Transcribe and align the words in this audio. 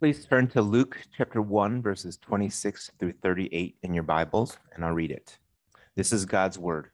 Please 0.00 0.24
turn 0.24 0.48
to 0.48 0.62
Luke 0.62 0.96
chapter 1.14 1.42
1, 1.42 1.82
verses 1.82 2.16
26 2.16 2.92
through 2.98 3.12
38 3.22 3.76
in 3.82 3.92
your 3.92 4.02
Bibles, 4.02 4.56
and 4.72 4.82
I'll 4.82 4.94
read 4.94 5.10
it. 5.10 5.36
This 5.94 6.10
is 6.10 6.24
God's 6.24 6.58
word. 6.58 6.88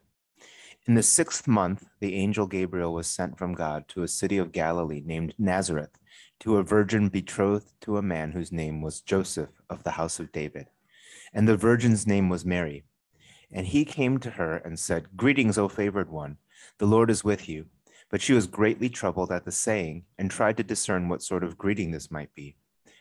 In 0.89 0.95
the 0.95 1.05
sixth 1.05 1.47
month, 1.47 1.87
the 2.01 2.17
angel 2.17 2.49
Gabriel 2.49 2.93
was 2.93 3.07
sent 3.07 3.39
from 3.39 3.55
God 3.55 3.87
to 3.91 4.03
a 4.03 4.09
city 4.09 4.39
of 4.39 4.51
Galilee 4.51 5.05
named 5.07 5.35
Nazareth 5.39 5.97
to 6.41 6.57
a 6.57 6.65
virgin 6.65 7.09
betrothed 7.09 7.71
to 7.83 7.97
a 7.97 8.03
man 8.03 8.33
whose 8.33 8.51
name 8.51 8.83
was 8.83 9.03
Joseph 9.03 9.51
of 9.71 9.85
the 9.85 9.93
house 9.93 10.19
of 10.19 10.33
David. 10.33 10.67
And 11.33 11.47
the 11.47 11.57
virgin's 11.57 12.09
name 12.09 12.29
was 12.29 12.45
Mary. 12.45 12.83
And 13.53 13.69
he 13.69 13.85
came 13.85 14.19
to 14.19 14.31
her 14.31 14.57
and 14.57 14.77
said, 14.77 15.17
Greetings, 15.17 15.59
O 15.59 15.69
favored 15.69 16.11
one, 16.11 16.39
the 16.79 16.87
Lord 16.87 17.09
is 17.09 17.23
with 17.23 17.49
you. 17.49 17.67
But 18.11 18.21
she 18.21 18.33
was 18.33 18.49
greatly 18.49 18.89
troubled 18.89 19.31
at 19.31 19.45
the 19.45 19.53
saying 19.53 20.07
and 20.19 20.29
tried 20.29 20.57
to 20.57 20.65
discern 20.65 21.09
what 21.09 21.23
sort 21.23 21.45
of 21.45 21.57
greeting 21.57 21.93
this 21.93 22.11
might 22.11 22.35
be. 22.35 22.57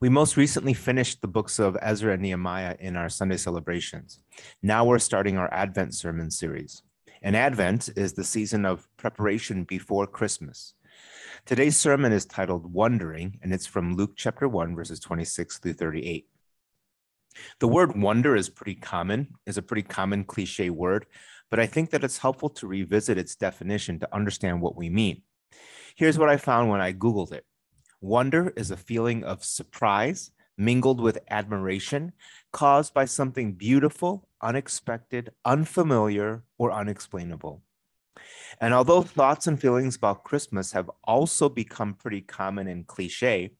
We 0.00 0.08
most 0.08 0.36
recently 0.36 0.74
finished 0.74 1.20
the 1.20 1.28
books 1.28 1.58
of 1.58 1.76
Ezra 1.82 2.14
and 2.14 2.22
Nehemiah 2.22 2.76
in 2.80 2.96
our 2.96 3.08
Sunday 3.08 3.36
celebrations. 3.36 4.20
Now 4.62 4.84
we're 4.84 4.98
starting 4.98 5.36
our 5.36 5.52
Advent 5.52 5.94
sermon 5.94 6.30
series. 6.30 6.82
And 7.22 7.36
Advent 7.36 7.90
is 7.96 8.14
the 8.14 8.24
season 8.24 8.64
of 8.64 8.88
preparation 8.96 9.64
before 9.64 10.06
Christmas. 10.06 10.74
Today's 11.44 11.76
sermon 11.76 12.12
is 12.12 12.24
titled 12.24 12.72
Wondering, 12.72 13.38
and 13.42 13.52
it's 13.52 13.66
from 13.66 13.96
Luke 13.96 14.12
chapter 14.16 14.48
1, 14.48 14.74
verses 14.74 15.00
26 15.00 15.58
through 15.58 15.74
38. 15.74 16.26
The 17.58 17.68
word 17.68 18.00
wonder 18.00 18.36
is 18.36 18.48
pretty 18.48 18.74
common, 18.74 19.28
is 19.46 19.56
a 19.56 19.62
pretty 19.62 19.82
common 19.82 20.24
cliche 20.24 20.70
word, 20.70 21.06
but 21.50 21.60
I 21.60 21.66
think 21.66 21.90
that 21.90 22.04
it's 22.04 22.18
helpful 22.18 22.50
to 22.50 22.66
revisit 22.66 23.18
its 23.18 23.36
definition 23.36 23.98
to 24.00 24.14
understand 24.14 24.60
what 24.60 24.76
we 24.76 24.88
mean. 24.88 25.22
Here's 25.94 26.18
what 26.18 26.28
I 26.28 26.36
found 26.36 26.70
when 26.70 26.80
I 26.80 26.92
Googled 26.92 27.32
it 27.32 27.44
Wonder 28.00 28.52
is 28.56 28.70
a 28.70 28.76
feeling 28.76 29.24
of 29.24 29.44
surprise 29.44 30.30
mingled 30.56 31.00
with 31.00 31.18
admiration 31.30 32.12
caused 32.52 32.94
by 32.94 33.04
something 33.04 33.52
beautiful, 33.52 34.28
unexpected, 34.40 35.30
unfamiliar, 35.44 36.42
or 36.58 36.72
unexplainable. 36.72 37.62
And 38.60 38.74
although 38.74 39.02
thoughts 39.02 39.46
and 39.46 39.60
feelings 39.60 39.96
about 39.96 40.24
Christmas 40.24 40.72
have 40.72 40.90
also 41.04 41.48
become 41.48 41.94
pretty 41.94 42.22
common 42.22 42.68
and 42.68 42.86
cliche, 42.86 43.52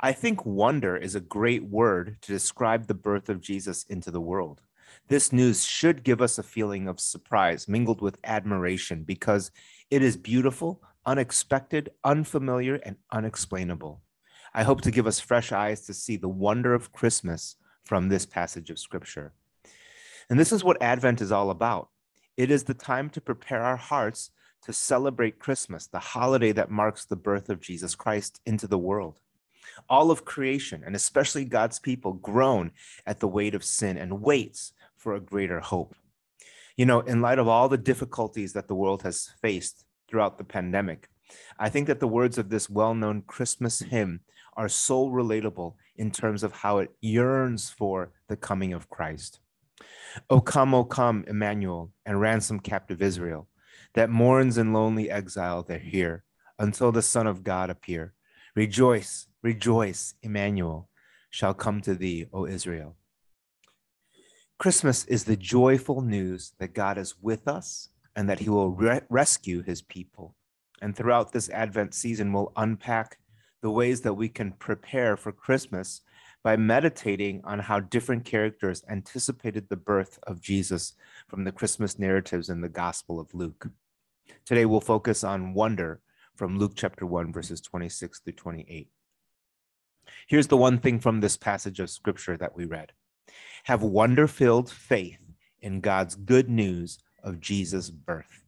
I 0.00 0.12
think 0.12 0.44
wonder 0.44 0.96
is 0.96 1.14
a 1.14 1.20
great 1.20 1.64
word 1.64 2.18
to 2.22 2.32
describe 2.32 2.86
the 2.86 2.94
birth 2.94 3.28
of 3.28 3.40
Jesus 3.40 3.84
into 3.84 4.10
the 4.10 4.20
world. 4.20 4.62
This 5.08 5.32
news 5.32 5.64
should 5.64 6.04
give 6.04 6.20
us 6.20 6.38
a 6.38 6.42
feeling 6.42 6.88
of 6.88 7.00
surprise 7.00 7.66
mingled 7.66 8.00
with 8.00 8.18
admiration 8.24 9.04
because 9.04 9.50
it 9.90 10.02
is 10.02 10.16
beautiful, 10.16 10.82
unexpected, 11.06 11.90
unfamiliar, 12.04 12.74
and 12.76 12.96
unexplainable. 13.12 14.02
I 14.52 14.64
hope 14.64 14.80
to 14.82 14.90
give 14.90 15.06
us 15.06 15.20
fresh 15.20 15.52
eyes 15.52 15.86
to 15.86 15.94
see 15.94 16.16
the 16.16 16.28
wonder 16.28 16.74
of 16.74 16.92
Christmas 16.92 17.56
from 17.84 18.08
this 18.08 18.26
passage 18.26 18.68
of 18.68 18.78
Scripture. 18.78 19.32
And 20.28 20.38
this 20.38 20.52
is 20.52 20.64
what 20.64 20.82
Advent 20.82 21.20
is 21.20 21.30
all 21.30 21.50
about. 21.50 21.88
It 22.36 22.50
is 22.50 22.64
the 22.64 22.74
time 22.74 23.08
to 23.10 23.20
prepare 23.20 23.62
our 23.62 23.76
hearts 23.76 24.30
to 24.62 24.72
celebrate 24.72 25.38
Christmas, 25.38 25.86
the 25.86 26.00
holiday 26.00 26.50
that 26.52 26.70
marks 26.70 27.04
the 27.04 27.16
birth 27.16 27.48
of 27.48 27.60
Jesus 27.60 27.94
Christ 27.94 28.40
into 28.44 28.66
the 28.66 28.78
world. 28.78 29.20
All 29.88 30.10
of 30.10 30.24
creation, 30.24 30.82
and 30.84 30.96
especially 30.96 31.44
God's 31.44 31.78
people, 31.78 32.14
groan 32.14 32.72
at 33.06 33.20
the 33.20 33.28
weight 33.28 33.54
of 33.54 33.64
sin 33.64 33.96
and 33.96 34.22
waits 34.22 34.72
for 34.96 35.14
a 35.14 35.20
greater 35.20 35.60
hope. 35.60 35.94
You 36.76 36.84
know, 36.84 37.00
in 37.00 37.22
light 37.22 37.38
of 37.38 37.46
all 37.46 37.68
the 37.68 37.78
difficulties 37.78 38.52
that 38.54 38.68
the 38.68 38.74
world 38.74 39.02
has 39.02 39.30
faced 39.40 39.85
throughout 40.08 40.38
the 40.38 40.44
pandemic. 40.44 41.08
I 41.58 41.68
think 41.68 41.86
that 41.86 42.00
the 42.00 42.08
words 42.08 42.38
of 42.38 42.50
this 42.50 42.70
well 42.70 42.94
known 42.94 43.22
Christmas 43.22 43.80
hymn 43.80 44.20
are 44.56 44.68
so 44.68 45.08
relatable 45.08 45.74
in 45.96 46.10
terms 46.10 46.42
of 46.42 46.52
how 46.52 46.78
it 46.78 46.90
yearns 47.00 47.70
for 47.70 48.12
the 48.28 48.36
coming 48.36 48.72
of 48.72 48.88
Christ. 48.88 49.40
O 50.30 50.40
come, 50.40 50.74
O 50.74 50.84
come, 50.84 51.24
Emmanuel, 51.26 51.92
and 52.06 52.20
ransom 52.20 52.60
captive 52.60 53.02
Israel, 53.02 53.48
that 53.94 54.10
mourns 54.10 54.56
in 54.56 54.72
lonely 54.72 55.10
exile 55.10 55.62
there 55.62 55.78
here, 55.78 56.24
until 56.58 56.92
the 56.92 57.02
Son 57.02 57.26
of 57.26 57.44
God 57.44 57.68
appear. 57.68 58.14
Rejoice, 58.54 59.26
rejoice, 59.42 60.14
Emmanuel 60.22 60.88
shall 61.28 61.52
come 61.52 61.82
to 61.82 61.94
thee, 61.94 62.26
O 62.32 62.46
Israel. 62.46 62.96
Christmas 64.58 65.04
is 65.04 65.24
the 65.24 65.36
joyful 65.36 66.00
news 66.00 66.52
that 66.58 66.72
God 66.72 66.96
is 66.96 67.14
with 67.20 67.46
us 67.46 67.90
and 68.16 68.28
that 68.28 68.40
he 68.40 68.48
will 68.48 68.70
re- 68.70 69.02
rescue 69.08 69.62
his 69.62 69.82
people. 69.82 70.34
And 70.82 70.96
throughout 70.96 71.32
this 71.32 71.50
Advent 71.50 71.94
season, 71.94 72.32
we'll 72.32 72.52
unpack 72.56 73.18
the 73.62 73.70
ways 73.70 74.00
that 74.02 74.14
we 74.14 74.28
can 74.28 74.52
prepare 74.52 75.16
for 75.16 75.32
Christmas 75.32 76.00
by 76.42 76.56
meditating 76.56 77.40
on 77.44 77.58
how 77.58 77.80
different 77.80 78.24
characters 78.24 78.84
anticipated 78.88 79.68
the 79.68 79.76
birth 79.76 80.18
of 80.26 80.40
Jesus 80.40 80.94
from 81.28 81.44
the 81.44 81.52
Christmas 81.52 81.98
narratives 81.98 82.48
in 82.48 82.60
the 82.60 82.68
Gospel 82.68 83.20
of 83.20 83.34
Luke. 83.34 83.68
Today, 84.44 84.64
we'll 84.64 84.80
focus 84.80 85.24
on 85.24 85.54
wonder 85.54 86.00
from 86.36 86.58
Luke 86.58 86.72
chapter 86.74 87.04
1, 87.06 87.32
verses 87.32 87.60
26 87.60 88.20
through 88.20 88.32
28. 88.34 88.88
Here's 90.26 90.46
the 90.46 90.56
one 90.56 90.78
thing 90.78 91.00
from 91.00 91.20
this 91.20 91.36
passage 91.36 91.80
of 91.80 91.90
scripture 91.90 92.36
that 92.36 92.56
we 92.56 92.64
read 92.64 92.92
have 93.64 93.82
wonder 93.82 94.28
filled 94.28 94.70
faith 94.70 95.18
in 95.60 95.80
God's 95.80 96.14
good 96.14 96.48
news 96.48 96.98
of 97.26 97.40
Jesus' 97.40 97.90
birth. 97.90 98.44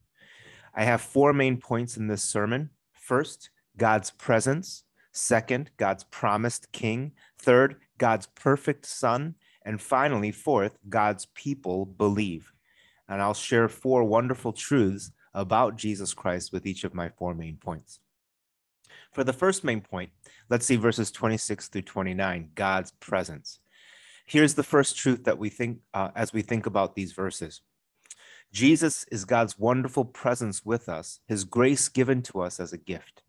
I 0.75 0.85
have 0.85 1.03
four 1.03 1.33
main 1.35 1.59
points 1.59 1.97
in 1.97 2.07
this 2.07 2.23
sermon. 2.23 2.71
First, 2.93 3.51
God's 3.77 4.11
presence. 4.13 4.85
Second, 5.13 5.71
God's 5.77 6.05
promised 6.05 6.71
king. 6.73 7.13
Third, 7.39 7.77
God's 7.99 8.27
perfect 8.27 8.87
son. 8.87 9.35
And 9.65 9.81
finally, 9.81 10.31
fourth, 10.31 10.79
God's 10.89 11.27
people 11.35 11.85
believe. 11.85 12.53
And 13.09 13.21
I'll 13.21 13.35
share 13.35 13.69
four 13.69 14.05
wonderful 14.05 14.53
truths 14.53 15.11
about 15.35 15.77
Jesus 15.77 16.15
Christ 16.15 16.53
with 16.53 16.67
each 16.67 16.85
of 16.85 16.95
my 16.95 17.09
four 17.09 17.35
main 17.35 17.57
points. 17.57 18.01
For 19.13 19.25
the 19.25 19.33
first 19.33 19.65
main 19.65 19.81
point, 19.81 20.11
let's 20.49 20.67
see 20.67 20.77
verses 20.77 21.11
26 21.11 21.69
through 21.69 21.83
29, 21.83 22.51
God's 22.55 22.93
presence. 22.93 23.61
Here's 24.27 24.55
the 24.55 24.63
first 24.63 24.97
truth 24.97 25.25
that 25.25 25.39
we 25.39 25.49
think 25.49 25.79
uh, 25.95 26.11
as 26.15 26.33
we 26.33 26.43
think 26.43 26.67
about 26.67 26.95
these 26.95 27.13
verses. 27.13 27.63
Jesus 28.53 29.05
is 29.11 29.25
God's 29.25 29.59
wonderful 29.59 30.05
presence 30.05 30.65
with 30.65 30.89
us, 30.89 31.21
his 31.27 31.45
grace 31.45 31.89
given 31.89 32.23
to 32.23 32.41
us 32.41 32.59
as 32.59 32.73
a 32.73 32.79
gift. 32.79 33.23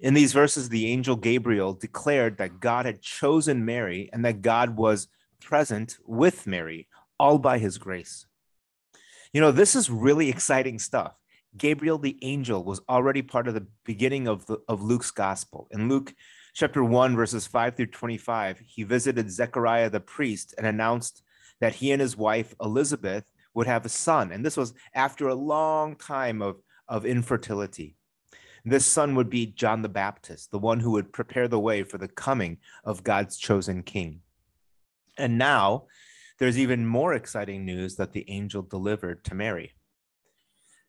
In 0.00 0.14
these 0.14 0.32
verses, 0.32 0.68
the 0.68 0.86
angel 0.86 1.16
Gabriel 1.16 1.72
declared 1.72 2.36
that 2.38 2.60
God 2.60 2.84
had 2.84 3.00
chosen 3.00 3.64
Mary 3.64 4.10
and 4.12 4.24
that 4.24 4.42
God 4.42 4.76
was 4.76 5.08
present 5.40 5.98
with 6.04 6.46
Mary, 6.46 6.88
all 7.18 7.38
by 7.38 7.58
his 7.58 7.78
grace. 7.78 8.26
You 9.32 9.40
know, 9.40 9.52
this 9.52 9.74
is 9.74 9.90
really 9.90 10.28
exciting 10.28 10.78
stuff. 10.78 11.14
Gabriel 11.56 11.98
the 11.98 12.18
angel 12.22 12.64
was 12.64 12.80
already 12.88 13.22
part 13.22 13.46
of 13.46 13.54
the 13.54 13.66
beginning 13.84 14.26
of, 14.26 14.46
the, 14.46 14.58
of 14.68 14.82
Luke's 14.82 15.12
gospel. 15.12 15.68
In 15.70 15.88
Luke 15.88 16.14
chapter 16.52 16.82
1, 16.82 17.14
verses 17.14 17.46
5 17.46 17.76
through 17.76 17.86
25, 17.86 18.60
he 18.66 18.82
visited 18.82 19.30
Zechariah 19.30 19.90
the 19.90 20.00
priest 20.00 20.54
and 20.58 20.66
announced 20.66 21.22
that 21.60 21.76
he 21.76 21.92
and 21.92 22.00
his 22.00 22.16
wife 22.16 22.54
Elizabeth 22.60 23.24
would 23.54 23.66
have 23.66 23.86
a 23.86 23.88
son. 23.88 24.32
And 24.32 24.44
this 24.44 24.56
was 24.56 24.74
after 24.94 25.28
a 25.28 25.34
long 25.34 25.96
time 25.96 26.42
of, 26.42 26.56
of 26.88 27.06
infertility. 27.06 27.96
This 28.64 28.86
son 28.86 29.14
would 29.14 29.28
be 29.28 29.46
John 29.46 29.82
the 29.82 29.88
Baptist, 29.88 30.50
the 30.50 30.58
one 30.58 30.80
who 30.80 30.92
would 30.92 31.12
prepare 31.12 31.48
the 31.48 31.60
way 31.60 31.82
for 31.82 31.98
the 31.98 32.08
coming 32.08 32.58
of 32.82 33.04
God's 33.04 33.36
chosen 33.36 33.82
king. 33.82 34.20
And 35.18 35.36
now, 35.36 35.84
there's 36.38 36.58
even 36.58 36.86
more 36.86 37.14
exciting 37.14 37.64
news 37.64 37.96
that 37.96 38.12
the 38.12 38.24
angel 38.28 38.62
delivered 38.62 39.22
to 39.24 39.34
Mary. 39.34 39.72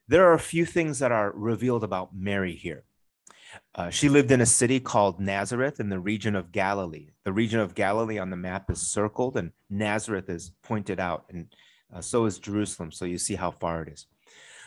There 0.08 0.26
are 0.28 0.34
a 0.34 0.40
few 0.40 0.66
things 0.66 1.00
that 1.00 1.12
are 1.12 1.32
revealed 1.36 1.84
about 1.84 2.16
Mary 2.16 2.56
here. 2.56 2.84
Uh, 3.74 3.90
she 3.90 4.10
lived 4.10 4.32
in 4.32 4.42
a 4.42 4.46
city 4.46 4.80
called 4.80 5.20
Nazareth 5.20 5.80
in 5.80 5.90
the 5.90 6.00
region 6.00 6.36
of 6.36 6.52
Galilee. 6.52 7.10
The 7.24 7.34
region 7.34 7.60
of 7.60 7.76
Galilee 7.76 8.18
on 8.18 8.30
the 8.30 8.38
map 8.38 8.70
is 8.70 8.82
circled, 8.82 9.38
and 9.38 9.52
Nazareth 9.70 10.30
is 10.30 10.52
pointed 10.64 11.00
out, 11.00 11.26
and 11.30 11.48
uh, 11.94 12.02
so 12.02 12.26
is 12.26 12.40
Jerusalem. 12.40 12.92
So 12.92 13.06
you 13.06 13.18
see 13.18 13.36
how 13.36 13.52
far 13.52 13.82
it 13.84 13.90
is. 13.90 14.08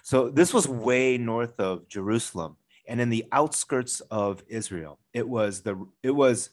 So 0.02 0.30
this 0.30 0.54
was 0.54 0.66
way 0.68 1.18
north 1.18 1.58
of 1.60 1.88
Jerusalem 1.88 2.56
and 2.88 3.00
in 3.00 3.10
the 3.10 3.26
outskirts 3.32 4.00
of 4.10 4.42
Israel. 4.48 4.98
It 5.12 5.28
was 5.28 5.62
the 5.62 5.86
it 6.02 6.10
was 6.10 6.50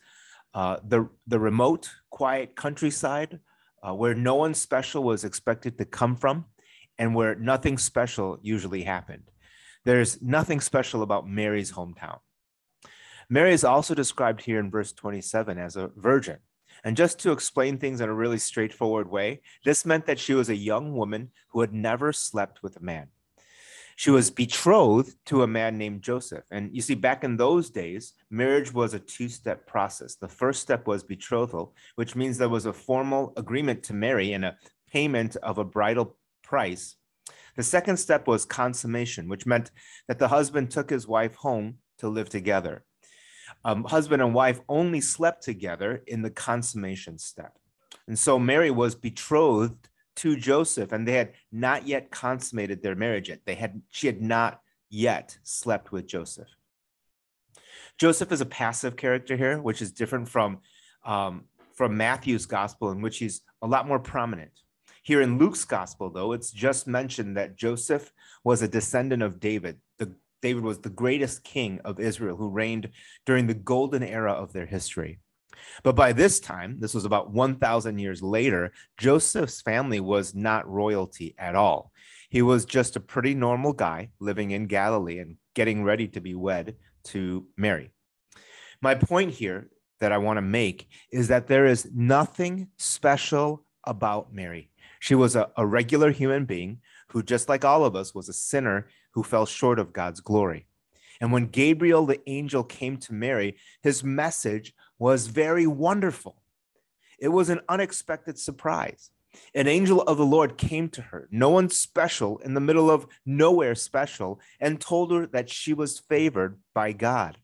uh, 0.54 0.78
the 0.88 1.10
the 1.28 1.40
remote, 1.40 1.90
quiet 2.10 2.56
countryside 2.56 3.40
uh, 3.86 3.94
where 3.94 4.16
no 4.16 4.36
one 4.36 4.54
special 4.54 5.04
was 5.04 5.24
expected 5.24 5.78
to 5.78 5.86
come 5.86 6.16
from, 6.16 6.46
and 6.98 7.14
where 7.14 7.36
nothing 7.36 7.78
special 7.78 8.40
usually 8.42 8.84
happened. 8.84 9.24
There's 9.84 10.22
nothing 10.22 10.60
special 10.60 11.04
about 11.04 11.28
Mary's 11.28 11.72
hometown. 11.72 12.20
Mary 13.30 13.54
is 13.54 13.64
also 13.64 13.94
described 13.94 14.42
here 14.42 14.60
in 14.60 14.72
verse 14.72 14.92
27 14.92 15.58
as 15.58 15.76
a 15.76 15.92
virgin. 15.96 16.38
And 16.86 16.96
just 16.96 17.18
to 17.20 17.32
explain 17.32 17.80
things 17.80 18.00
in 18.00 18.10
a 18.10 18.14
really 18.14 18.38
straightforward 18.38 19.10
way, 19.10 19.42
this 19.66 19.86
meant 19.86 20.06
that 20.06 20.20
she 20.20 20.36
was 20.36 20.50
a 20.50 20.56
young 20.56 20.94
woman 20.94 21.32
who 21.50 21.62
had 21.62 21.74
never 21.74 22.14
slept 22.14 22.62
with 22.62 22.78
a 22.78 22.84
man. 22.84 23.08
She 23.96 24.12
was 24.12 24.30
betrothed 24.30 25.16
to 25.26 25.42
a 25.42 25.48
man 25.48 25.80
named 25.80 26.04
Joseph. 26.04 26.44
And 26.52 26.70
you 26.76 26.82
see, 26.84 26.94
back 26.94 27.24
in 27.24 27.38
those 27.38 27.72
days, 27.72 28.14
marriage 28.30 28.72
was 28.72 28.94
a 28.94 29.00
two 29.00 29.30
step 29.30 29.66
process. 29.66 30.16
The 30.16 30.28
first 30.28 30.62
step 30.62 30.86
was 30.86 31.04
betrothal, 31.04 31.74
which 31.96 32.16
means 32.16 32.38
there 32.38 32.50
was 32.50 32.68
a 32.68 32.74
formal 32.74 33.34
agreement 33.36 33.82
to 33.84 33.94
marry 33.94 34.34
and 34.34 34.46
a 34.46 34.58
payment 34.92 35.38
of 35.38 35.58
a 35.58 35.66
bridal 35.66 36.16
price. 36.44 36.98
The 37.56 37.64
second 37.64 37.98
step 37.98 38.28
was 38.28 38.46
consummation, 38.46 39.28
which 39.28 39.48
meant 39.48 39.72
that 40.08 40.20
the 40.20 40.28
husband 40.28 40.70
took 40.70 40.92
his 40.92 41.08
wife 41.08 41.36
home 41.36 41.78
to 42.00 42.10
live 42.10 42.30
together. 42.30 42.84
Um, 43.66 43.84
husband 43.84 44.22
and 44.22 44.34
wife 44.34 44.62
only 44.70 45.02
slept 45.02 45.44
together 45.44 46.04
in 46.06 46.22
the 46.22 46.30
consummation 46.30 47.18
step. 47.18 47.58
And 48.08 48.18
so 48.18 48.38
Mary 48.38 48.70
was 48.70 48.94
betrothed 48.94 49.90
to 50.18 50.38
Joseph, 50.38 50.92
and 50.92 51.08
they 51.08 51.14
had 51.14 51.34
not 51.52 51.88
yet 51.88 52.12
consummated 52.12 52.82
their 52.82 52.96
marriage 52.96 53.28
yet. 53.30 53.42
They 53.44 53.56
had 53.56 53.82
she 53.90 54.06
had 54.08 54.22
not 54.22 54.62
yet 54.90 55.38
slept 55.44 55.92
with 55.92 56.06
Joseph. 56.06 56.48
Joseph 57.98 58.32
is 58.32 58.42
a 58.42 58.46
passive 58.46 58.96
character 58.96 59.36
here, 59.36 59.60
which 59.60 59.82
is 59.82 59.92
different 59.92 60.30
from 60.30 60.60
um, 61.04 61.46
from 61.74 61.98
Matthew's 61.98 62.46
gospel, 62.46 62.92
in 62.92 63.02
which 63.02 63.18
he's 63.18 63.42
a 63.62 63.68
lot 63.68 63.88
more 63.88 64.00
prominent. 64.00 64.52
Here 65.02 65.22
in 65.22 65.38
Luke's 65.38 65.66
gospel, 65.66 66.10
though, 66.10 66.32
it's 66.34 66.52
just 66.52 66.88
mentioned 66.88 67.38
that 67.38 67.56
Joseph 67.56 68.12
was 68.44 68.62
a 68.62 68.68
descendant 68.68 69.22
of 69.22 69.40
David. 69.40 69.80
The, 69.98 70.14
David 70.46 70.64
was 70.64 70.78
the 70.78 70.92
greatest 70.92 71.44
king 71.44 71.80
of 71.84 72.00
Israel 72.00 72.38
who 72.38 72.50
reigned 72.50 72.90
during 73.26 73.48
the 73.48 73.56
golden 73.56 74.04
era 74.04 74.32
of 74.32 74.54
their 74.54 74.68
history. 74.68 75.18
But 75.82 75.96
by 75.96 76.14
this 76.14 76.40
time, 76.40 76.78
this 76.80 76.94
was 76.94 77.04
about 77.04 77.32
1,000 77.32 77.98
years 77.98 78.22
later, 78.22 78.72
Joseph's 79.00 79.62
family 79.62 80.00
was 80.00 80.36
not 80.36 80.70
royalty 80.70 81.34
at 81.40 81.56
all. 81.56 81.92
He 82.30 82.44
was 82.44 82.66
just 82.66 82.96
a 82.96 83.00
pretty 83.00 83.34
normal 83.34 83.74
guy 83.74 84.12
living 84.20 84.52
in 84.52 84.68
Galilee 84.68 85.18
and 85.18 85.38
getting 85.56 85.84
ready 85.84 86.08
to 86.10 86.22
be 86.22 86.36
wed 86.36 86.76
to 87.06 87.48
Mary. 87.58 87.90
My 88.84 88.94
point 88.94 89.32
here 89.32 89.72
that 90.00 90.12
I 90.12 90.20
want 90.20 90.38
to 90.38 90.44
make 90.44 90.88
is 91.12 91.30
that 91.30 91.48
there 91.48 91.66
is 91.66 91.90
nothing 91.92 92.68
special 92.78 93.66
about 93.84 94.32
Mary. 94.32 94.70
She 95.00 95.16
was 95.16 95.36
a, 95.36 95.50
a 95.58 95.66
regular 95.66 96.12
human 96.12 96.46
being 96.46 96.82
who, 97.10 97.24
just 97.24 97.50
like 97.50 97.66
all 97.66 97.84
of 97.84 97.96
us, 97.96 98.14
was 98.14 98.30
a 98.30 98.34
sinner 98.34 98.88
who 99.16 99.24
fell 99.24 99.46
short 99.46 99.80
of 99.80 99.94
God's 99.94 100.20
glory. 100.20 100.68
And 101.20 101.32
when 101.32 101.48
Gabriel, 101.48 102.06
the 102.06 102.22
angel, 102.30 102.64
came 102.64 102.98
to 102.98 103.14
Mary, 103.14 103.56
his 103.82 104.04
message 104.04 104.74
was 105.00 105.28
very 105.28 105.66
wonderful. 105.66 106.36
It 107.18 107.30
was 107.30 107.50
an 107.50 107.62
unexpected 107.70 108.38
surprise. 108.38 109.10
An 109.54 109.68
angel 109.68 110.02
of 110.02 110.18
the 110.18 110.26
Lord 110.26 110.58
came 110.58 110.90
to 110.90 111.02
her, 111.02 111.28
no 111.32 111.50
one 111.50 111.70
special, 111.70 112.38
in 112.40 112.54
the 112.54 112.62
middle 112.62 112.92
of 112.92 113.08
nowhere 113.26 113.76
special, 113.76 114.40
and 114.60 114.80
told 114.80 115.12
her 115.12 115.26
that 115.28 115.50
she 115.50 115.74
was 115.74 116.00
favored 116.00 116.60
by 116.74 116.92
God. 116.92 117.38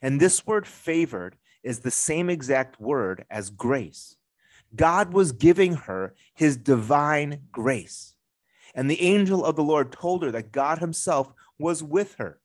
And 0.00 0.20
this 0.20 0.46
word 0.46 0.66
favored 0.66 1.36
is 1.62 1.80
the 1.80 1.90
same 1.90 2.30
exact 2.30 2.80
word 2.80 3.24
as 3.30 3.50
grace. 3.50 4.16
God 4.74 5.12
was 5.12 5.32
giving 5.32 5.74
her 5.74 6.14
his 6.34 6.56
divine 6.56 7.42
grace. 7.52 8.11
And 8.74 8.90
the 8.90 9.02
angel 9.02 9.44
of 9.44 9.56
the 9.56 9.62
Lord 9.62 9.92
told 9.92 10.22
her 10.22 10.30
that 10.30 10.52
God 10.52 10.78
himself 10.78 11.32
was 11.58 11.82
with 11.82 12.14
her. 12.14 12.40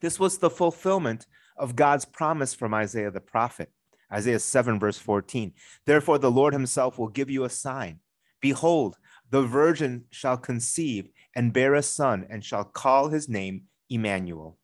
This 0.00 0.18
was 0.18 0.38
the 0.38 0.50
fulfillment 0.50 1.26
of 1.56 1.76
God's 1.76 2.04
promise 2.04 2.54
from 2.54 2.72
Isaiah 2.72 3.10
the 3.10 3.20
prophet. 3.20 3.70
Isaiah 4.12 4.38
7, 4.38 4.78
verse 4.78 4.98
14. 4.98 5.52
Therefore, 5.84 6.18
the 6.18 6.30
Lord 6.30 6.54
himself 6.54 6.98
will 6.98 7.08
give 7.08 7.28
you 7.28 7.44
a 7.44 7.50
sign. 7.50 8.00
Behold, 8.40 8.96
the 9.30 9.42
virgin 9.42 10.04
shall 10.10 10.38
conceive 10.38 11.08
and 11.34 11.52
bear 11.52 11.74
a 11.74 11.82
son, 11.82 12.26
and 12.30 12.44
shall 12.44 12.64
call 12.64 13.08
his 13.08 13.28
name 13.28 13.64
Emmanuel. 13.90 14.58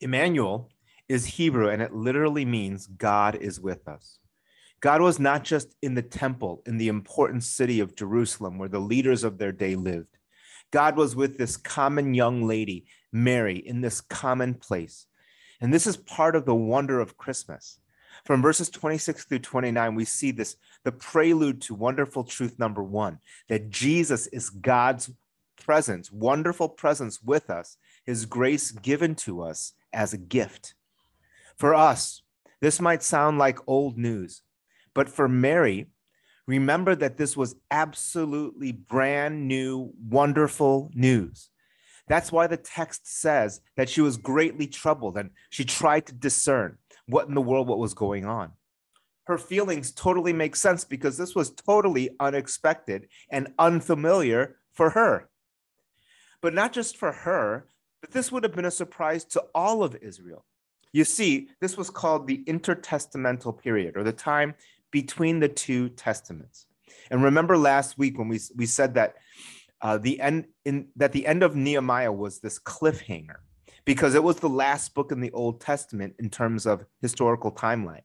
Emmanuel 0.00 0.70
is 1.08 1.24
Hebrew, 1.24 1.68
and 1.68 1.80
it 1.80 1.94
literally 1.94 2.44
means 2.44 2.86
God 2.86 3.36
is 3.36 3.58
with 3.60 3.88
us. 3.88 4.18
God 4.84 5.00
was 5.00 5.18
not 5.18 5.44
just 5.44 5.74
in 5.80 5.94
the 5.94 6.02
temple 6.02 6.62
in 6.66 6.76
the 6.76 6.88
important 6.88 7.42
city 7.42 7.80
of 7.80 7.96
Jerusalem 7.96 8.58
where 8.58 8.68
the 8.68 8.78
leaders 8.78 9.24
of 9.24 9.38
their 9.38 9.50
day 9.50 9.76
lived. 9.76 10.18
God 10.72 10.98
was 10.98 11.16
with 11.16 11.38
this 11.38 11.56
common 11.56 12.12
young 12.12 12.46
lady, 12.46 12.84
Mary, 13.10 13.56
in 13.56 13.80
this 13.80 14.02
common 14.02 14.52
place. 14.52 15.06
And 15.58 15.72
this 15.72 15.86
is 15.86 15.96
part 15.96 16.36
of 16.36 16.44
the 16.44 16.54
wonder 16.54 17.00
of 17.00 17.16
Christmas. 17.16 17.78
From 18.26 18.42
verses 18.42 18.68
26 18.68 19.24
through 19.24 19.38
29, 19.38 19.94
we 19.94 20.04
see 20.04 20.32
this 20.32 20.56
the 20.84 20.92
prelude 20.92 21.62
to 21.62 21.74
wonderful 21.74 22.22
truth 22.22 22.58
number 22.58 22.82
one 22.82 23.20
that 23.48 23.70
Jesus 23.70 24.26
is 24.26 24.50
God's 24.50 25.10
presence, 25.64 26.12
wonderful 26.12 26.68
presence 26.68 27.22
with 27.22 27.48
us, 27.48 27.78
his 28.04 28.26
grace 28.26 28.70
given 28.70 29.14
to 29.14 29.40
us 29.40 29.72
as 29.94 30.12
a 30.12 30.18
gift. 30.18 30.74
For 31.56 31.74
us, 31.74 32.20
this 32.60 32.82
might 32.82 33.02
sound 33.02 33.38
like 33.38 33.66
old 33.66 33.96
news, 33.96 34.42
but 34.94 35.08
for 35.08 35.28
Mary, 35.28 35.86
remember 36.46 36.94
that 36.94 37.16
this 37.16 37.36
was 37.36 37.56
absolutely 37.70 38.72
brand 38.72 39.48
new, 39.48 39.92
wonderful 40.08 40.90
news. 40.94 41.50
That's 42.06 42.30
why 42.30 42.46
the 42.46 42.56
text 42.56 43.06
says 43.06 43.60
that 43.76 43.88
she 43.88 44.00
was 44.00 44.16
greatly 44.16 44.66
troubled 44.66 45.16
and 45.16 45.30
she 45.50 45.64
tried 45.64 46.06
to 46.06 46.14
discern 46.14 46.78
what 47.06 47.28
in 47.28 47.34
the 47.34 47.40
world 47.42 47.68
what 47.68 47.78
was 47.78 47.94
going 47.94 48.24
on. 48.24 48.52
Her 49.24 49.38
feelings 49.38 49.90
totally 49.92 50.34
make 50.34 50.54
sense 50.54 50.84
because 50.84 51.16
this 51.16 51.34
was 51.34 51.50
totally 51.50 52.10
unexpected 52.20 53.08
and 53.30 53.52
unfamiliar 53.58 54.56
for 54.72 54.90
her. 54.90 55.30
But 56.42 56.52
not 56.52 56.74
just 56.74 56.98
for 56.98 57.10
her, 57.10 57.66
but 58.02 58.10
this 58.10 58.30
would 58.30 58.42
have 58.42 58.54
been 58.54 58.66
a 58.66 58.70
surprise 58.70 59.24
to 59.26 59.44
all 59.54 59.82
of 59.82 59.96
Israel. 60.02 60.44
You 60.92 61.04
see, 61.04 61.48
this 61.60 61.76
was 61.76 61.90
called 61.90 62.26
the 62.26 62.44
intertestamental 62.44 63.58
period 63.58 63.96
or 63.96 64.04
the 64.04 64.12
time 64.12 64.54
between 64.94 65.40
the 65.40 65.48
two 65.48 65.88
testaments. 65.88 66.66
And 67.10 67.20
remember 67.20 67.58
last 67.58 67.98
week 67.98 68.16
when 68.16 68.28
we, 68.28 68.38
we 68.54 68.64
said 68.64 68.94
that 68.94 69.16
uh, 69.82 69.98
the 69.98 70.20
end 70.20 70.44
in 70.64 70.86
that 70.94 71.10
the 71.10 71.26
end 71.26 71.42
of 71.42 71.56
Nehemiah 71.56 72.12
was 72.12 72.38
this 72.38 72.60
cliffhanger 72.60 73.38
because 73.84 74.14
it 74.14 74.22
was 74.22 74.36
the 74.36 74.48
last 74.48 74.94
book 74.94 75.10
in 75.10 75.20
the 75.20 75.32
Old 75.32 75.60
Testament 75.60 76.14
in 76.20 76.30
terms 76.30 76.64
of 76.64 76.84
historical 77.02 77.50
timeline. 77.50 78.02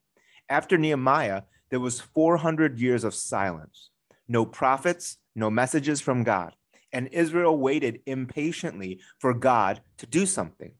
After 0.50 0.79
Nehemiah, 0.79 1.43
there 1.69 1.79
was 1.79 2.01
400 2.01 2.79
years 2.79 3.03
of 3.03 3.13
silence, 3.13 3.91
no 4.27 4.43
prophets, 4.43 5.17
no 5.36 5.51
messages 5.51 6.01
from 6.01 6.24
God, 6.24 6.55
and 6.91 7.08
Israel 7.10 7.55
waited 7.55 8.01
impatiently 8.08 9.00
for 9.19 9.36
God 9.36 9.81
to 10.00 10.08
do 10.08 10.25
something. 10.25 10.72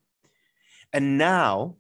And 0.92 1.20
now 1.20 1.76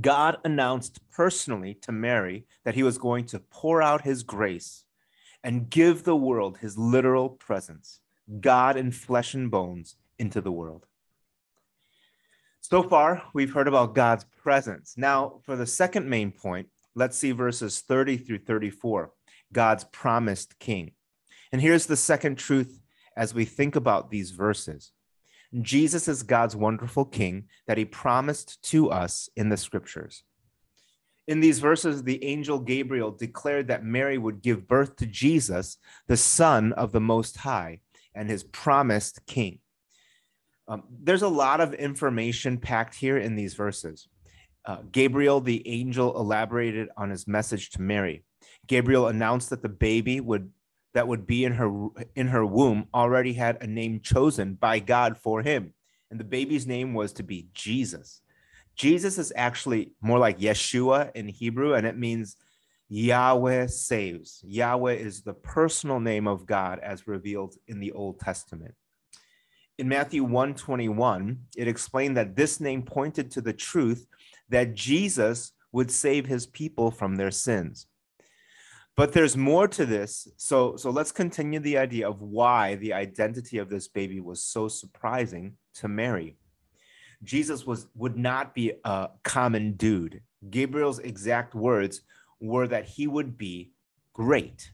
God 0.00 0.38
announced 0.44 1.00
personally 1.10 1.74
to 1.82 1.92
Mary 1.92 2.46
that 2.64 2.74
he 2.74 2.82
was 2.82 2.96
going 2.96 3.26
to 3.26 3.38
pour 3.38 3.82
out 3.82 4.02
his 4.02 4.22
grace 4.22 4.84
and 5.44 5.68
give 5.68 6.04
the 6.04 6.16
world 6.16 6.58
his 6.58 6.78
literal 6.78 7.28
presence. 7.28 8.00
God 8.40 8.76
in 8.76 8.90
flesh 8.90 9.34
and 9.34 9.50
bones 9.50 9.96
into 10.18 10.40
the 10.40 10.52
world. 10.52 10.86
So 12.60 12.82
far, 12.82 13.22
we've 13.34 13.52
heard 13.52 13.68
about 13.68 13.94
God's 13.94 14.24
presence. 14.24 14.94
Now, 14.96 15.40
for 15.44 15.56
the 15.56 15.66
second 15.66 16.08
main 16.08 16.30
point, 16.30 16.68
let's 16.94 17.18
see 17.18 17.32
verses 17.32 17.80
30 17.80 18.18
through 18.18 18.38
34 18.38 19.10
God's 19.52 19.84
promised 19.84 20.58
king. 20.58 20.92
And 21.50 21.60
here's 21.60 21.84
the 21.84 21.96
second 21.96 22.36
truth 22.36 22.80
as 23.16 23.34
we 23.34 23.44
think 23.44 23.76
about 23.76 24.10
these 24.10 24.30
verses 24.30 24.92
Jesus 25.60 26.08
is 26.08 26.22
God's 26.22 26.56
wonderful 26.56 27.04
king 27.04 27.44
that 27.66 27.78
he 27.78 27.84
promised 27.84 28.62
to 28.70 28.90
us 28.90 29.28
in 29.36 29.50
the 29.50 29.56
scriptures. 29.56 30.24
In 31.28 31.40
these 31.40 31.60
verses, 31.60 32.02
the 32.02 32.24
angel 32.24 32.58
Gabriel 32.58 33.10
declared 33.10 33.68
that 33.68 33.84
Mary 33.84 34.18
would 34.18 34.42
give 34.42 34.66
birth 34.66 34.96
to 34.96 35.06
Jesus, 35.06 35.76
the 36.08 36.16
Son 36.16 36.72
of 36.72 36.92
the 36.92 37.00
Most 37.00 37.36
High, 37.36 37.80
and 38.14 38.28
his 38.28 38.42
promised 38.42 39.24
king. 39.26 39.60
Um, 40.66 40.84
there's 40.90 41.22
a 41.22 41.28
lot 41.28 41.60
of 41.60 41.74
information 41.74 42.58
packed 42.58 42.94
here 42.94 43.18
in 43.18 43.36
these 43.36 43.54
verses. 43.54 44.08
Uh, 44.64 44.78
Gabriel, 44.90 45.40
the 45.40 45.66
angel, 45.68 46.16
elaborated 46.18 46.88
on 46.96 47.10
his 47.10 47.26
message 47.28 47.70
to 47.70 47.82
Mary. 47.82 48.24
Gabriel 48.66 49.08
announced 49.08 49.50
that 49.50 49.62
the 49.62 49.68
baby 49.68 50.20
would 50.20 50.50
that 50.94 51.08
would 51.08 51.26
be 51.26 51.44
in 51.44 51.52
her 51.52 51.88
in 52.14 52.28
her 52.28 52.44
womb 52.44 52.86
already 52.94 53.32
had 53.32 53.62
a 53.62 53.66
name 53.66 54.00
chosen 54.00 54.54
by 54.54 54.78
God 54.78 55.16
for 55.16 55.42
him, 55.42 55.74
and 56.10 56.20
the 56.20 56.24
baby's 56.24 56.66
name 56.66 56.94
was 56.94 57.12
to 57.14 57.22
be 57.22 57.48
Jesus. 57.54 58.20
Jesus 58.74 59.18
is 59.18 59.32
actually 59.36 59.92
more 60.00 60.18
like 60.18 60.38
Yeshua 60.38 61.10
in 61.14 61.28
Hebrew, 61.28 61.74
and 61.74 61.86
it 61.86 61.96
means 61.96 62.36
Yahweh 62.88 63.66
saves. 63.68 64.42
Yahweh 64.44 64.94
is 64.94 65.22
the 65.22 65.34
personal 65.34 66.00
name 66.00 66.26
of 66.26 66.46
God 66.46 66.78
as 66.80 67.06
revealed 67.06 67.54
in 67.66 67.80
the 67.80 67.92
Old 67.92 68.20
Testament. 68.20 68.74
In 69.78 69.88
Matthew 69.88 70.22
121, 70.22 71.38
it 71.56 71.68
explained 71.68 72.16
that 72.16 72.36
this 72.36 72.60
name 72.60 72.82
pointed 72.82 73.30
to 73.30 73.40
the 73.40 73.54
truth 73.54 74.06
that 74.50 74.74
Jesus 74.74 75.52
would 75.72 75.90
save 75.90 76.26
his 76.26 76.46
people 76.46 76.90
from 76.90 77.16
their 77.16 77.30
sins. 77.30 77.86
But 78.96 79.12
there's 79.12 79.36
more 79.36 79.68
to 79.68 79.86
this. 79.86 80.28
So, 80.36 80.76
so 80.76 80.90
let's 80.90 81.12
continue 81.12 81.60
the 81.60 81.78
idea 81.78 82.08
of 82.08 82.20
why 82.20 82.74
the 82.74 82.92
identity 82.92 83.58
of 83.58 83.70
this 83.70 83.88
baby 83.88 84.20
was 84.20 84.42
so 84.42 84.68
surprising 84.68 85.56
to 85.74 85.88
Mary. 85.88 86.36
Jesus 87.24 87.64
was 87.64 87.86
would 87.94 88.16
not 88.16 88.54
be 88.54 88.72
a 88.84 89.08
common 89.22 89.74
dude. 89.74 90.22
Gabriel's 90.50 90.98
exact 90.98 91.54
words 91.54 92.02
were 92.40 92.66
that 92.66 92.84
he 92.84 93.06
would 93.06 93.38
be 93.38 93.70
great. 94.12 94.72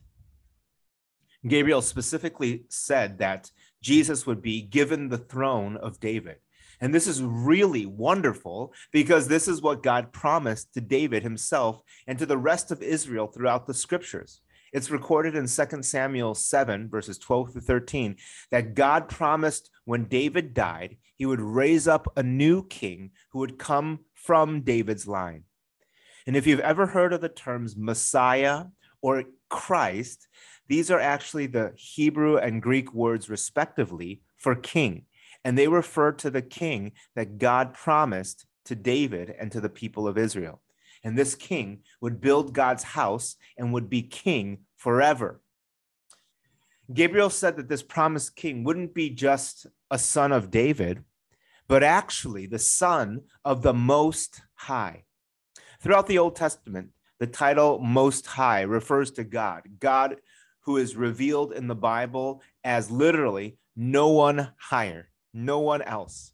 Gabriel 1.47 1.81
specifically 1.81 2.65
said 2.67 3.19
that 3.19 3.51
Jesus 3.81 4.25
would 4.25 4.41
be 4.41 4.61
given 4.61 5.07
the 5.07 5.17
throne 5.17 5.77
of 5.77 5.99
David. 5.99 6.37
And 6.81 6.93
this 6.93 7.07
is 7.07 7.21
really 7.21 7.85
wonderful 7.85 8.73
because 8.91 9.27
this 9.27 9.47
is 9.47 9.61
what 9.61 9.83
God 9.83 10.13
promised 10.13 10.73
to 10.73 10.81
David 10.81 11.23
himself 11.23 11.81
and 12.07 12.17
to 12.19 12.25
the 12.25 12.37
rest 12.37 12.71
of 12.71 12.81
Israel 12.81 13.27
throughout 13.27 13.67
the 13.67 13.73
scriptures. 13.73 14.41
It's 14.71 14.91
recorded 14.91 15.35
in 15.35 15.47
2 15.47 15.83
Samuel 15.83 16.35
7, 16.35 16.89
verses 16.89 17.17
12 17.17 17.53
to 17.53 17.61
13, 17.61 18.15
that 18.51 18.75
God 18.75 19.09
promised 19.09 19.71
when 19.85 20.05
David 20.05 20.53
died, 20.53 20.97
he 21.15 21.25
would 21.25 21.41
raise 21.41 21.87
up 21.87 22.07
a 22.15 22.23
new 22.23 22.65
king 22.67 23.11
who 23.31 23.39
would 23.39 23.57
come 23.57 23.99
from 24.13 24.61
David's 24.61 25.07
line. 25.07 25.43
And 26.27 26.35
if 26.35 26.45
you've 26.45 26.59
ever 26.59 26.85
heard 26.85 27.13
of 27.13 27.21
the 27.21 27.29
terms 27.29 27.75
Messiah 27.75 28.65
or 29.01 29.23
Christ, 29.49 30.27
these 30.67 30.91
are 30.91 30.99
actually 30.99 31.47
the 31.47 31.73
Hebrew 31.75 32.37
and 32.37 32.61
Greek 32.61 32.93
words, 32.93 33.29
respectively, 33.29 34.21
for 34.37 34.55
king 34.55 35.05
and 35.43 35.57
they 35.57 35.67
refer 35.67 36.11
to 36.13 36.29
the 36.29 36.41
king 36.41 36.91
that 37.15 37.37
God 37.37 37.73
promised 37.73 38.45
to 38.65 38.75
David 38.75 39.33
and 39.39 39.51
to 39.51 39.61
the 39.61 39.69
people 39.69 40.07
of 40.07 40.17
Israel. 40.17 40.61
And 41.03 41.17
this 41.17 41.35
king 41.35 41.79
would 42.01 42.21
build 42.21 42.53
God's 42.53 42.83
house 42.83 43.35
and 43.57 43.73
would 43.73 43.89
be 43.89 44.01
king 44.01 44.59
forever. 44.75 45.41
Gabriel 46.93 47.29
said 47.29 47.55
that 47.57 47.69
this 47.69 47.83
promised 47.83 48.35
king 48.35 48.63
wouldn't 48.63 48.93
be 48.93 49.09
just 49.09 49.67
a 49.91 49.97
son 49.97 50.31
of 50.31 50.51
David, 50.51 51.03
but 51.67 51.83
actually 51.83 52.47
the 52.47 52.59
son 52.59 53.21
of 53.45 53.61
the 53.61 53.73
Most 53.73 54.41
High. 54.55 55.03
Throughout 55.81 56.07
the 56.07 56.17
Old 56.17 56.35
Testament, 56.35 56.89
the 57.19 57.27
title 57.27 57.79
Most 57.79 58.25
High 58.25 58.61
refers 58.61 59.11
to 59.11 59.23
God, 59.23 59.63
God 59.79 60.17
who 60.61 60.77
is 60.77 60.95
revealed 60.95 61.53
in 61.53 61.67
the 61.67 61.75
Bible 61.75 62.41
as 62.63 62.91
literally 62.91 63.57
no 63.75 64.09
one 64.09 64.51
higher 64.59 65.09
no 65.33 65.59
one 65.59 65.81
else. 65.81 66.33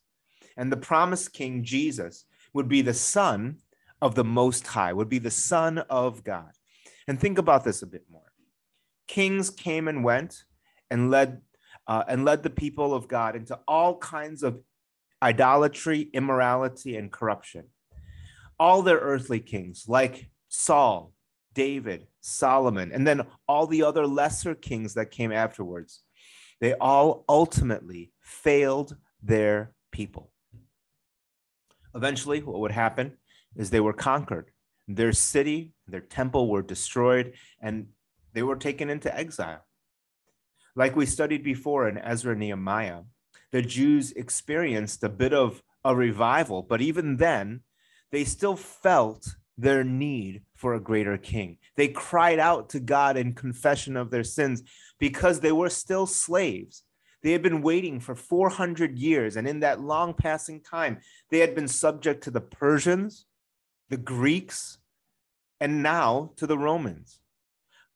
And 0.58 0.72
the 0.72 0.78
promised 0.78 1.34
king, 1.34 1.64
Jesus, 1.64 2.26
would 2.54 2.68
be 2.68 2.82
the 2.82 2.94
son 2.94 3.58
of 4.02 4.16
the 4.16 4.24
Most 4.24 4.68
High, 4.68 4.94
would 4.94 5.10
be 5.10 5.20
the 5.20 5.32
son 5.32 5.80
of 5.90 6.24
God. 6.24 6.52
And 7.08 7.20
think 7.20 7.38
about 7.38 7.64
this 7.64 7.82
a 7.82 7.88
bit 7.88 8.06
more. 8.12 8.32
Kings 9.08 9.50
came 9.50 9.88
and 9.88 10.04
went 10.04 10.44
and 10.90 11.12
led 11.12 11.42
uh, 11.88 12.04
and 12.08 12.26
led 12.26 12.42
the 12.42 12.50
people 12.50 12.96
of 12.96 13.08
God 13.08 13.36
into 13.36 13.60
all 13.68 13.98
kinds 13.98 14.42
of 14.42 14.60
idolatry, 15.22 16.10
immorality, 16.14 16.98
and 16.98 17.12
corruption. 17.12 17.66
All 18.60 18.82
their 18.82 18.98
earthly 18.98 19.40
kings, 19.40 19.86
like 19.88 20.30
Saul, 20.48 21.14
David, 21.54 22.08
Solomon, 22.22 22.92
and 22.92 23.06
then 23.06 23.28
all 23.48 23.68
the 23.68 23.84
other 23.84 24.08
lesser 24.08 24.56
kings 24.56 24.96
that 24.96 25.12
came 25.12 25.32
afterwards, 25.32 26.02
they 26.60 26.74
all 26.74 27.26
ultimately 27.28 28.12
failed 28.22 28.98
their 29.22 29.74
people. 29.92 30.32
Eventually, 31.94 32.42
what 32.42 32.60
would 32.60 32.72
happen 32.72 33.18
is 33.56 33.70
they 33.70 33.80
were 33.80 33.94
conquered. 33.94 34.52
Their 34.88 35.14
city, 35.14 35.74
their 35.88 36.02
temple 36.02 36.50
were 36.50 36.62
destroyed, 36.62 37.34
and 37.62 37.88
they 38.34 38.44
were 38.44 38.58
taken 38.58 38.90
into 38.90 39.16
exile. 39.16 39.66
Like 40.76 40.96
we 40.96 41.06
studied 41.06 41.44
before 41.44 41.88
in 41.88 41.98
Ezra 41.98 42.36
Nehemiah, 42.36 43.04
the 43.52 43.62
Jews 43.62 44.12
experienced 44.12 45.04
a 45.04 45.10
bit 45.10 45.34
of 45.34 45.64
a 45.86 45.96
revival, 45.96 46.62
but 46.62 46.82
even 46.82 47.18
then, 47.18 47.62
they 48.12 48.26
still 48.26 48.56
felt 48.56 49.36
their 49.58 49.84
need 49.84 50.42
for 50.56 50.74
a 50.74 50.80
greater 50.80 51.18
king. 51.18 51.58
They 51.76 51.88
cried 51.88 52.40
out 52.40 52.70
to 52.70 52.80
God 52.80 53.18
in 53.18 53.34
confession 53.34 53.96
of 53.96 54.12
their 54.12 54.24
sins 54.24 54.64
because 55.00 55.40
they 55.40 55.52
were 55.52 55.70
still 55.70 56.06
slaves. 56.06 56.84
They 57.24 57.32
had 57.32 57.42
been 57.42 57.62
waiting 57.62 58.00
for 58.00 58.16
400 58.16 59.00
years, 59.00 59.36
and 59.36 59.48
in 59.48 59.62
that 59.62 59.82
long 59.82 60.14
passing 60.14 60.62
time, 60.62 61.00
they 61.32 61.40
had 61.40 61.56
been 61.56 61.68
subject 61.68 62.24
to 62.26 62.32
the 62.32 62.42
Persians, 62.42 63.26
the 63.90 63.98
Greeks, 63.98 64.78
and 65.60 65.82
now 65.82 66.32
to 66.36 66.46
the 66.46 66.58
Romans. 66.58 67.22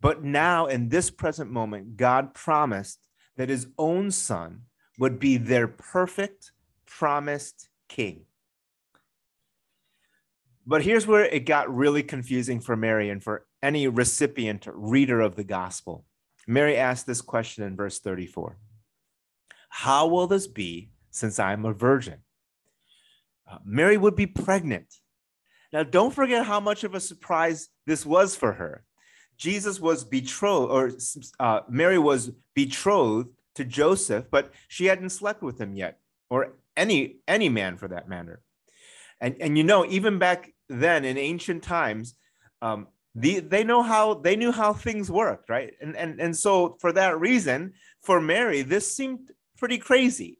But 0.01 0.23
now, 0.23 0.65
in 0.65 0.89
this 0.89 1.11
present 1.11 1.51
moment, 1.51 1.97
God 1.97 2.33
promised 2.33 3.07
that 3.35 3.49
his 3.49 3.67
own 3.77 4.11
son 4.11 4.61
would 4.97 5.19
be 5.19 5.37
their 5.37 5.67
perfect, 5.67 6.51
promised 6.85 7.69
king. 7.87 8.25
But 10.69 10.83
here's 10.83 11.07
where 11.07 11.25
it 11.25 11.47
got 11.47 11.75
really 11.75 12.03
confusing 12.03 12.59
for 12.59 12.75
Mary 12.75 13.09
and 13.09 13.23
for 13.23 13.47
any 13.63 13.87
recipient, 13.87 14.67
reader 14.71 15.19
of 15.19 15.35
the 15.35 15.43
gospel. 15.43 16.05
Mary 16.45 16.77
asked 16.77 17.07
this 17.07 17.21
question 17.21 17.63
in 17.63 17.75
verse 17.75 17.97
34 17.97 18.55
How 19.69 20.05
will 20.05 20.27
this 20.27 20.45
be 20.45 20.91
since 21.09 21.39
I'm 21.39 21.65
a 21.65 21.73
virgin? 21.73 22.19
Uh, 23.49 23.57
Mary 23.65 23.97
would 23.97 24.15
be 24.15 24.27
pregnant. 24.27 24.93
Now, 25.73 25.81
don't 25.81 26.13
forget 26.13 26.45
how 26.45 26.59
much 26.59 26.83
of 26.83 26.93
a 26.93 26.99
surprise 26.99 27.69
this 27.87 28.05
was 28.05 28.35
for 28.35 28.53
her. 28.53 28.83
Jesus 29.37 29.79
was 29.79 30.05
betrothed, 30.05 30.71
or 30.71 30.91
uh, 31.39 31.61
Mary 31.67 31.97
was 31.97 32.29
betrothed 32.53 33.29
to 33.55 33.65
Joseph, 33.65 34.25
but 34.29 34.53
she 34.67 34.85
hadn't 34.85 35.09
slept 35.09 35.41
with 35.41 35.59
him 35.59 35.73
yet, 35.73 35.97
or 36.29 36.53
any 36.77 37.21
any 37.27 37.49
man 37.49 37.75
for 37.75 37.87
that 37.87 38.07
matter. 38.07 38.43
And 39.19 39.35
and 39.41 39.57
you 39.57 39.63
know, 39.63 39.83
even 39.83 40.19
back 40.19 40.53
then 40.69 41.03
in 41.03 41.17
ancient 41.17 41.63
times, 41.63 42.15
um, 42.61 42.87
the, 43.15 43.39
they 43.39 43.63
know 43.63 43.81
how 43.81 44.13
they 44.13 44.35
knew 44.35 44.51
how 44.51 44.71
things 44.73 45.11
worked, 45.11 45.49
right? 45.49 45.73
And 45.81 45.95
and 45.95 46.19
and 46.21 46.37
so 46.37 46.77
for 46.79 46.91
that 46.93 47.19
reason, 47.19 47.73
for 48.01 48.21
Mary, 48.21 48.61
this 48.61 48.95
seemed 48.95 49.31
pretty 49.57 49.77
crazy. 49.77 50.37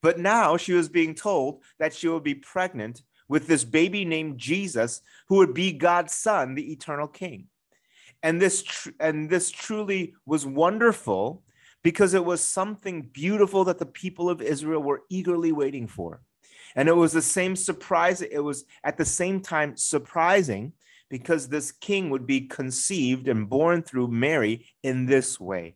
But 0.00 0.18
now 0.18 0.56
she 0.56 0.72
was 0.74 0.88
being 0.88 1.14
told 1.14 1.62
that 1.78 1.94
she 1.94 2.08
would 2.08 2.22
be 2.22 2.34
pregnant 2.34 3.02
with 3.28 3.46
this 3.46 3.64
baby 3.64 4.04
named 4.04 4.38
Jesus, 4.38 5.02
who 5.28 5.36
would 5.36 5.54
be 5.54 5.72
God's 5.72 6.14
son, 6.14 6.54
the 6.54 6.72
eternal 6.72 7.08
King. 7.08 7.46
And 8.22 8.40
this 8.40 8.62
tr- 8.62 8.90
and 9.00 9.28
this 9.28 9.50
truly 9.50 10.14
was 10.26 10.46
wonderful 10.46 11.42
because 11.82 12.14
it 12.14 12.24
was 12.24 12.40
something 12.40 13.02
beautiful 13.12 13.64
that 13.64 13.78
the 13.78 13.86
people 13.86 14.28
of 14.28 14.42
Israel 14.42 14.82
were 14.82 15.02
eagerly 15.08 15.52
waiting 15.52 15.86
for. 15.86 16.20
And 16.76 16.88
it 16.88 16.96
was 16.96 17.12
the 17.12 17.22
same 17.22 17.56
surprise. 17.56 18.22
It 18.22 18.38
was 18.38 18.64
at 18.84 18.96
the 18.96 19.04
same 19.04 19.40
time 19.40 19.76
surprising 19.76 20.72
because 21.08 21.48
this 21.48 21.72
king 21.72 22.10
would 22.10 22.26
be 22.26 22.42
conceived 22.42 23.28
and 23.28 23.48
born 23.48 23.82
through 23.82 24.08
Mary 24.08 24.66
in 24.82 25.06
this 25.06 25.40
way. 25.40 25.74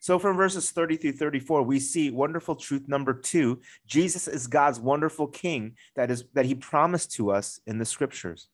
So 0.00 0.18
from 0.18 0.36
verses 0.36 0.70
30 0.70 0.96
through 0.96 1.12
34, 1.12 1.62
we 1.62 1.78
see 1.78 2.10
wonderful 2.10 2.56
truth 2.56 2.88
number 2.88 3.12
two. 3.12 3.60
Jesus 3.86 4.28
is 4.28 4.46
God's 4.46 4.80
wonderful 4.80 5.26
king 5.26 5.76
that 5.94 6.10
is 6.10 6.24
that 6.32 6.46
he 6.46 6.54
promised 6.54 7.12
to 7.12 7.30
us 7.30 7.60
in 7.66 7.78
the 7.78 7.84
scriptures. 7.84 8.48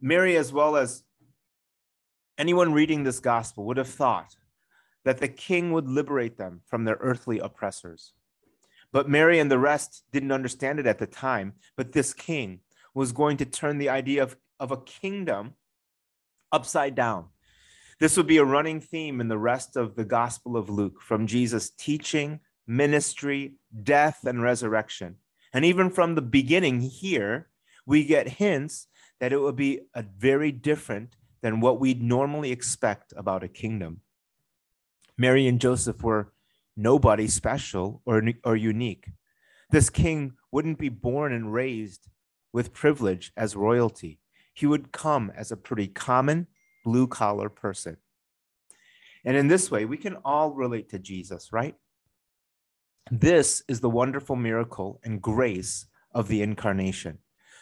Mary, 0.00 0.36
as 0.36 0.50
well 0.50 0.76
as 0.76 1.02
anyone 2.38 2.72
reading 2.72 3.04
this 3.04 3.20
gospel, 3.20 3.64
would 3.64 3.76
have 3.76 3.88
thought 3.88 4.36
that 5.04 5.18
the 5.18 5.28
king 5.28 5.72
would 5.72 5.88
liberate 5.88 6.38
them 6.38 6.62
from 6.66 6.84
their 6.84 6.98
earthly 7.00 7.38
oppressors. 7.38 8.14
But 8.92 9.08
Mary 9.08 9.38
and 9.38 9.50
the 9.50 9.58
rest 9.58 10.04
didn't 10.12 10.32
understand 10.32 10.78
it 10.78 10.86
at 10.86 10.98
the 10.98 11.06
time. 11.06 11.54
But 11.76 11.92
this 11.92 12.14
king 12.14 12.60
was 12.94 13.12
going 13.12 13.36
to 13.38 13.44
turn 13.44 13.78
the 13.78 13.90
idea 13.90 14.22
of, 14.22 14.36
of 14.58 14.70
a 14.70 14.80
kingdom 14.80 15.54
upside 16.50 16.94
down. 16.94 17.26
This 18.00 18.16
would 18.16 18.26
be 18.26 18.38
a 18.38 18.44
running 18.44 18.80
theme 18.80 19.20
in 19.20 19.28
the 19.28 19.38
rest 19.38 19.76
of 19.76 19.96
the 19.96 20.04
Gospel 20.04 20.56
of 20.56 20.70
Luke 20.70 21.00
from 21.00 21.26
Jesus' 21.26 21.70
teaching, 21.70 22.40
ministry, 22.66 23.54
death, 23.82 24.24
and 24.24 24.42
resurrection. 24.42 25.16
And 25.52 25.64
even 25.64 25.90
from 25.90 26.14
the 26.14 26.22
beginning 26.22 26.80
here, 26.80 27.48
we 27.86 28.04
get 28.04 28.28
hints 28.28 28.86
that 29.20 29.32
it 29.32 29.40
would 29.40 29.56
be 29.56 29.80
a 29.94 30.02
very 30.02 30.52
different 30.52 31.16
than 31.40 31.60
what 31.60 31.80
we'd 31.80 32.02
normally 32.02 32.52
expect 32.52 33.12
about 33.16 33.42
a 33.42 33.48
kingdom. 33.48 34.00
Mary 35.16 35.48
and 35.48 35.60
Joseph 35.60 36.02
were 36.02 36.32
nobody 36.78 37.26
special 37.26 38.00
or, 38.06 38.22
or 38.44 38.56
unique. 38.56 39.10
This 39.70 39.90
king 39.90 40.34
wouldn't 40.52 40.78
be 40.78 40.88
born 40.88 41.32
and 41.32 41.52
raised 41.52 42.08
with 42.52 42.72
privilege 42.72 43.32
as 43.36 43.56
royalty. 43.56 44.20
He 44.54 44.64
would 44.64 44.92
come 44.92 45.30
as 45.36 45.50
a 45.50 45.56
pretty 45.56 45.88
common 45.88 46.46
blue 46.84 47.06
collar 47.06 47.48
person. 47.48 47.98
And 49.24 49.36
in 49.36 49.48
this 49.48 49.70
way, 49.70 49.84
we 49.84 49.98
can 49.98 50.16
all 50.24 50.52
relate 50.52 50.88
to 50.90 50.98
Jesus, 50.98 51.52
right? 51.52 51.74
This 53.10 53.62
is 53.68 53.80
the 53.80 53.90
wonderful 53.90 54.36
miracle 54.36 55.00
and 55.04 55.20
grace 55.20 55.86
of 56.14 56.28
the 56.28 56.42
incarnation. 56.42 57.18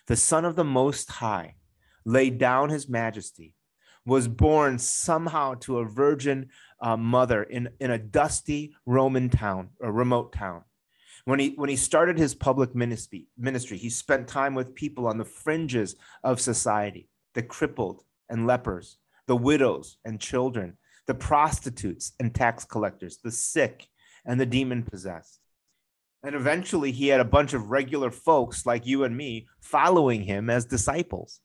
The 0.07 0.17
Son 0.17 0.45
of 0.45 0.57
the 0.57 0.65
Most 0.65 1.11
High 1.11 1.57
laid 2.05 2.39
down 2.39 2.69
his 2.69 2.89
majesty, 2.89 3.55
was 4.07 4.29
born 4.29 4.79
somehow 4.79 5.55
to 5.55 5.79
a 5.79 5.85
virgin 5.85 6.49
uh, 6.81 6.97
mother 6.97 7.43
in, 7.43 7.69
in 7.81 7.91
a 7.91 7.99
dusty 7.99 8.75
Roman 8.87 9.29
town, 9.29 9.71
a 9.83 9.91
remote 9.91 10.33
town. 10.33 10.63
When 11.25 11.41
he, 11.41 11.51
when 11.57 11.69
he 11.69 11.77
started 11.77 12.17
his 12.17 12.35
public 12.35 12.75
ministry, 12.75 13.27
ministry, 13.37 13.77
he 13.77 13.91
spent 13.91 14.29
time 14.29 14.55
with 14.55 14.77
people 14.77 15.09
on 15.09 15.19
the 15.19 15.25
fringes 15.25 15.97
of 16.23 16.41
society 16.41 17.09
the 17.35 17.43
crippled 17.43 18.03
and 18.31 18.47
lepers, 18.47 18.97
the 19.27 19.37
widows 19.37 19.99
and 20.07 20.19
children, 20.19 20.79
the 21.07 21.15
prostitutes 21.15 22.13
and 22.19 22.35
tax 22.35 22.65
collectors, 22.65 23.19
the 23.23 23.31
sick 23.31 23.89
and 24.25 24.41
the 24.41 24.47
demon 24.47 24.83
possessed. 24.83 25.41
And 26.23 26.35
eventually, 26.35 26.93
he 26.93 27.09
had 27.09 27.21
a 27.21 27.25
bunch 27.25 27.53
of 27.53 27.71
regular 27.71 28.11
folks 28.11 28.65
like 28.65 28.87
you 28.87 29.05
and 29.05 29.17
me 29.17 29.47
following 29.61 30.23
him 30.23 30.49
as 30.49 30.65
disciples. 30.65 31.41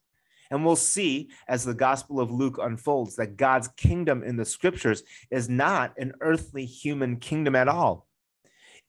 And 0.51 0.65
we'll 0.65 0.75
see 0.75 1.29
as 1.47 1.63
the 1.63 1.73
Gospel 1.73 2.19
of 2.19 2.29
Luke 2.29 2.59
unfolds 2.61 3.15
that 3.15 3.37
God's 3.37 3.69
kingdom 3.69 4.21
in 4.21 4.35
the 4.35 4.45
scriptures 4.45 5.01
is 5.31 5.49
not 5.49 5.97
an 5.97 6.13
earthly 6.21 6.65
human 6.65 7.15
kingdom 7.17 7.55
at 7.55 7.69
all. 7.69 8.07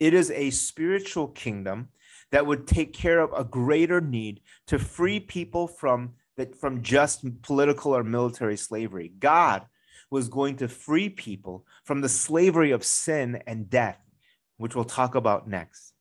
It 0.01 0.13
is 0.13 0.33
a 0.33 0.51
spiritual 0.51 1.29
kingdom 1.29 1.89
that 2.33 2.47
would 2.47 2.67
take 2.67 2.93
care 2.93 3.21
of 3.21 3.33
a 3.33 3.45
greater 3.45 4.01
need 4.01 4.41
to 4.67 4.79
free 4.79 5.21
people 5.21 5.69
from 5.69 6.15
from 6.59 6.83
just 6.83 7.25
political 7.43 7.95
or 7.95 8.03
military 8.03 8.57
slavery. 8.57 9.13
God 9.19 9.67
was 10.11 10.29
going 10.29 10.57
to 10.57 10.67
free 10.67 11.09
people 11.09 11.67
from 11.85 12.01
the 12.01 12.09
slavery 12.09 12.71
of 12.73 12.85
sin 12.85 13.43
and 13.47 13.71
death, 13.71 13.99
which 14.57 14.75
we'll 14.75 14.85
talk 14.85 15.15
about 15.15 15.47
next. 15.47 15.92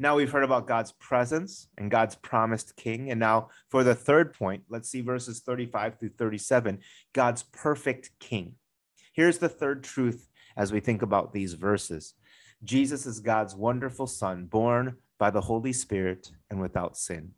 Now 0.00 0.14
we've 0.14 0.30
heard 0.30 0.44
about 0.44 0.68
God's 0.68 0.92
presence 0.92 1.66
and 1.76 1.90
God's 1.90 2.14
promised 2.14 2.76
king. 2.76 3.10
And 3.10 3.18
now 3.18 3.48
for 3.68 3.82
the 3.82 3.96
third 3.96 4.32
point, 4.32 4.62
let's 4.68 4.88
see 4.88 5.00
verses 5.00 5.40
35 5.40 5.98
through 5.98 6.10
37 6.10 6.78
God's 7.12 7.42
perfect 7.42 8.10
king. 8.20 8.54
Here's 9.12 9.38
the 9.38 9.48
third 9.48 9.82
truth 9.82 10.28
as 10.56 10.72
we 10.72 10.80
think 10.80 11.02
about 11.02 11.32
these 11.32 11.54
verses 11.54 12.14
Jesus 12.62 13.06
is 13.06 13.20
God's 13.20 13.54
wonderful 13.54 14.06
son, 14.06 14.46
born 14.46 14.96
by 15.18 15.30
the 15.30 15.40
Holy 15.40 15.72
Spirit 15.72 16.30
and 16.50 16.60
without 16.60 16.96
sin. 16.96 17.32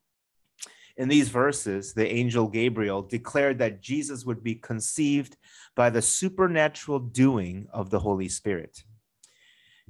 In 0.96 1.08
these 1.08 1.30
verses, 1.30 1.94
the 1.94 2.12
angel 2.12 2.46
Gabriel 2.46 3.00
declared 3.00 3.58
that 3.58 3.80
Jesus 3.80 4.26
would 4.26 4.42
be 4.42 4.54
conceived 4.54 5.36
by 5.74 5.88
the 5.88 6.02
supernatural 6.02 6.98
doing 6.98 7.68
of 7.72 7.88
the 7.88 8.00
Holy 8.00 8.28
Spirit. 8.28 8.82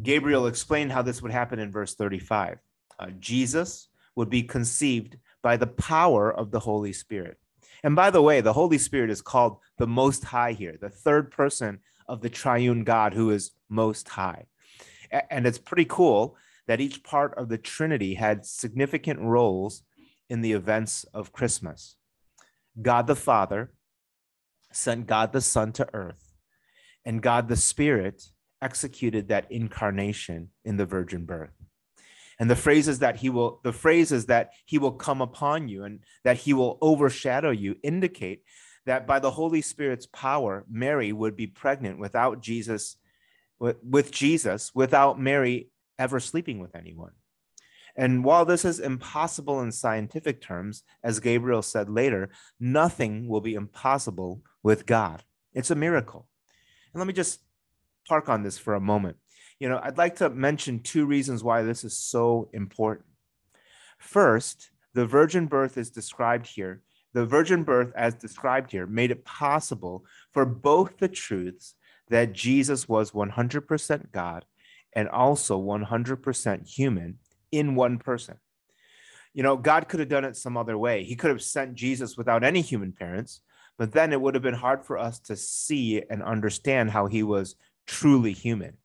Gabriel 0.03 0.47
explained 0.47 0.93
how 0.93 1.03
this 1.03 1.23
would 1.23 1.33
happen 1.33 1.59
in 1.59 1.71
verse 1.71 1.95
35. 1.95 2.59
Uh, 2.99 3.11
Jesus 3.19 3.89
would 4.17 4.31
be 4.31 4.43
conceived 4.43 5.17
by 5.43 5.57
the 5.57 5.67
power 5.67 6.33
of 6.33 6.51
the 6.51 6.61
Holy 6.61 6.93
Spirit. 6.93 7.39
And 7.83 7.97
by 7.97 8.11
the 8.11 8.23
way, 8.23 8.41
the 8.41 8.53
Holy 8.53 8.79
Spirit 8.79 9.11
is 9.11 9.23
called 9.23 9.59
the 9.79 9.87
Most 9.87 10.25
High 10.25 10.53
here, 10.53 10.77
the 10.81 10.91
third 10.91 11.31
person 11.31 11.81
of 12.07 12.21
the 12.21 12.29
triune 12.29 12.85
God 12.85 13.15
who 13.15 13.31
is 13.31 13.53
Most 13.69 14.09
High. 14.09 14.47
And 15.31 15.47
it's 15.47 15.59
pretty 15.59 15.87
cool 15.87 16.37
that 16.67 16.81
each 16.81 17.03
part 17.03 17.35
of 17.37 17.49
the 17.49 17.59
Trinity 17.59 18.15
had 18.15 18.45
significant 18.45 19.21
roles 19.21 19.83
in 20.29 20.41
the 20.41 20.53
events 20.53 21.05
of 21.15 21.33
Christmas. 21.33 21.97
God 22.81 23.07
the 23.07 23.17
Father 23.17 23.73
sent 24.73 25.07
God 25.07 25.33
the 25.33 25.41
Son 25.41 25.73
to 25.73 25.89
earth, 25.93 26.33
and 27.05 27.23
God 27.23 27.49
the 27.49 27.57
Spirit 27.57 28.29
executed 28.63 29.29
that 29.29 29.51
incarnation 29.51 30.49
in 30.65 30.77
the 30.77 30.87
virgin 30.87 31.25
birth. 31.25 31.51
And 32.39 32.51
the 32.51 32.57
phrases 32.57 33.01
that 33.01 33.17
he 33.17 33.29
will 33.29 33.61
the 33.63 33.73
phrases 33.73 34.27
that 34.27 34.53
he 34.65 34.79
will 34.79 34.93
come 34.93 35.21
upon 35.21 35.69
you 35.69 35.85
and 35.85 36.01
that 36.25 36.39
he 36.39 36.55
will 36.55 36.79
overshadow 36.81 37.51
you 37.51 37.77
indicate 37.83 38.43
that 38.87 39.07
by 39.07 39.19
the 39.19 39.31
holy 39.31 39.61
spirit's 39.61 40.07
power 40.07 40.65
mary 40.71 41.13
would 41.13 41.37
be 41.37 41.47
pregnant 41.47 41.99
without 41.99 42.41
jesus 42.41 42.97
with, 43.59 43.77
with 43.83 44.11
jesus 44.11 44.75
without 44.75 45.21
mary 45.21 45.69
ever 45.99 46.19
sleeping 46.19 46.61
with 46.61 46.75
anyone. 46.75 47.13
And 47.95 48.25
while 48.25 48.47
this 48.47 48.65
is 48.65 48.81
impossible 48.81 49.61
in 49.61 49.71
scientific 49.71 50.41
terms 50.41 50.83
as 51.05 51.21
gabriel 51.21 51.61
said 51.61 51.91
later 51.91 52.31
nothing 52.59 53.29
will 53.29 53.43
be 53.43 53.53
impossible 53.53 54.41
with 54.63 54.87
god. 54.87 55.25
It's 55.53 55.71
a 55.71 55.75
miracle. 55.75 56.27
And 56.95 57.01
let 57.01 57.07
me 57.07 57.13
just 57.13 57.41
park 58.11 58.29
on 58.29 58.43
this 58.43 58.59
for 58.59 58.75
a 58.75 58.81
moment. 58.81 59.17
You 59.61 59.69
know, 59.69 59.81
I'd 59.81 59.97
like 59.97 60.17
to 60.17 60.29
mention 60.31 60.81
two 60.81 61.07
reasons 61.07 61.45
why 61.45 61.63
this 61.63 61.85
is 61.85 61.97
so 61.97 62.51
important. 62.53 63.07
First, 64.01 64.71
the 64.95 65.07
virgin 65.07 65.47
birth 65.47 65.79
is 65.79 65.91
described 65.91 66.49
here. 66.49 66.83
The 67.13 67.25
virgin 67.25 67.63
birth, 67.63 67.93
as 67.95 68.15
described 68.17 68.73
here, 68.73 68.85
made 68.85 69.13
it 69.13 69.25
possible 69.25 70.05
for 70.33 70.45
both 70.45 70.99
the 70.99 71.07
truths 71.07 71.77
that 72.09 72.33
Jesus 72.33 72.89
was 72.89 73.13
100% 73.13 74.11
God 74.11 74.45
and 74.93 75.09
also 75.09 75.63
100% 75.63 76.69
human 76.69 77.19
in 77.53 77.77
one 77.77 77.99
person. 77.99 78.39
You 79.35 79.45
know, 79.45 79.57
God 79.57 79.89
could 79.89 80.01
have 80.01 80.09
done 80.09 80.25
it 80.25 80.37
some 80.37 80.57
other 80.57 80.77
way. 80.77 81.05
He 81.05 81.15
could 81.15 81.31
have 81.31 81.43
sent 81.43 81.77
Jesus 81.77 82.17
without 82.17 82.43
any 82.43 82.61
human 82.61 82.91
parents, 82.91 83.41
but 83.79 83.93
then 83.93 84.13
it 84.13 84.21
would 84.21 84.35
have 84.35 84.43
been 84.43 84.55
hard 84.67 84.85
for 84.85 84.99
us 84.99 85.21
to 85.21 85.37
see 85.37 86.03
and 86.11 86.25
understand 86.25 86.91
how 86.91 87.07
he 87.07 87.23
was 87.23 87.55
truly 87.87 88.33
human. 88.33 88.77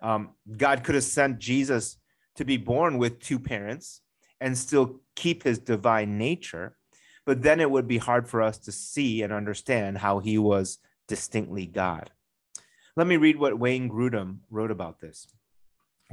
Um, 0.00 0.30
God 0.56 0.84
could 0.84 0.94
have 0.94 1.04
sent 1.04 1.38
Jesus 1.38 1.96
to 2.36 2.44
be 2.44 2.56
born 2.56 2.98
with 2.98 3.20
two 3.20 3.38
parents 3.38 4.00
and 4.40 4.58
still 4.58 5.00
keep 5.14 5.42
his 5.42 5.58
divine 5.58 6.18
nature, 6.18 6.76
but 7.24 7.42
then 7.42 7.60
it 7.60 7.70
would 7.70 7.88
be 7.88 7.98
hard 7.98 8.28
for 8.28 8.42
us 8.42 8.58
to 8.58 8.72
see 8.72 9.22
and 9.22 9.32
understand 9.32 9.98
how 9.98 10.18
he 10.18 10.36
was 10.36 10.78
distinctly 11.08 11.66
God. 11.66 12.10
Let 12.96 13.06
me 13.06 13.16
read 13.16 13.38
what 13.38 13.58
Wayne 13.58 13.88
Grudem 13.88 14.38
wrote 14.50 14.70
about 14.70 15.00
this. 15.00 15.26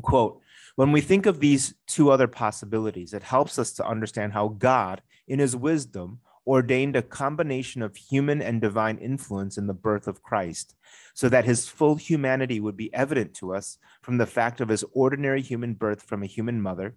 Quote, 0.02 0.40
when 0.76 0.92
we 0.92 1.02
think 1.02 1.26
of 1.26 1.40
these 1.40 1.76
two 1.86 2.10
other 2.10 2.28
possibilities, 2.28 3.14
it 3.14 3.24
helps 3.24 3.60
us 3.60 3.74
to 3.74 3.88
understand 3.88 4.34
how 4.34 4.48
God, 4.48 5.02
in 5.28 5.40
his 5.40 5.56
wisdom, 5.56 6.20
ordained 6.46 6.96
a 6.96 7.02
combination 7.02 7.82
of 7.82 7.96
human 7.96 8.42
and 8.42 8.62
divine 8.62 8.98
influence 8.98 9.58
in 9.58 9.68
the 9.68 9.74
birth 9.74 10.08
of 10.08 10.24
Christ, 10.24 10.76
so 11.14 11.30
that 11.30 11.46
his 11.46 11.68
full 11.68 11.96
humanity 11.96 12.60
would 12.60 12.78
be 12.78 12.94
evident 12.94 13.34
to 13.36 13.54
us 13.54 13.78
from 14.02 14.18
the 14.18 14.26
fact 14.26 14.62
of 14.62 14.70
his 14.70 14.84
ordinary 14.94 15.42
human 15.42 15.74
birth 15.74 16.02
from 16.04 16.24
a 16.24 16.28
human 16.28 16.62
mother, 16.62 16.96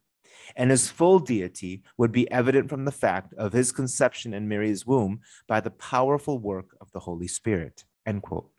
and 0.56 0.70
his 0.70 0.90
full 0.90 1.18
deity 1.18 1.82
would 1.96 2.12
be 2.12 2.30
evident 2.30 2.68
from 2.68 2.84
the 2.84 2.92
fact 2.92 3.34
of 3.34 3.52
his 3.52 3.72
conception 3.72 4.34
in 4.34 4.48
Mary's 4.48 4.86
womb 4.86 5.20
by 5.46 5.60
the 5.60 5.70
powerful 5.70 6.38
work 6.38 6.76
of 6.80 6.90
the 6.92 7.00
Holy 7.00 7.28
Spirit. 7.28 7.84
End 8.06 8.22
quote. 8.22 8.50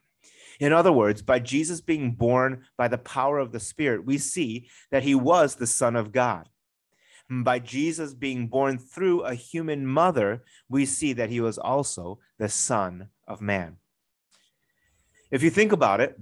In 0.59 0.71
other 0.71 0.91
words, 0.91 1.21
by 1.21 1.39
Jesus 1.39 1.81
being 1.81 2.13
born 2.13 2.63
by 2.77 2.87
the 2.87 2.97
power 2.97 3.39
of 3.39 3.51
the 3.51 3.59
Spirit, 3.59 4.05
we 4.05 4.17
see 4.17 4.69
that 4.89 5.03
he 5.03 5.13
was 5.13 5.55
the 5.55 5.67
Son 5.67 5.95
of 5.95 6.11
God 6.11 6.47
by 7.29 7.59
Jesus 7.59 8.13
being 8.13 8.47
born 8.47 8.77
through 8.77 9.21
a 9.21 9.33
human 9.33 9.85
mother, 9.85 10.43
we 10.69 10.85
see 10.85 11.13
that 11.13 11.29
he 11.29 11.39
was 11.39 11.57
also 11.57 12.19
the 12.37 12.49
Son 12.49 13.09
of 13.27 13.41
Man. 13.41 13.77
If 15.31 15.41
you 15.41 15.49
think 15.49 15.71
about 15.71 16.01
it, 16.01 16.19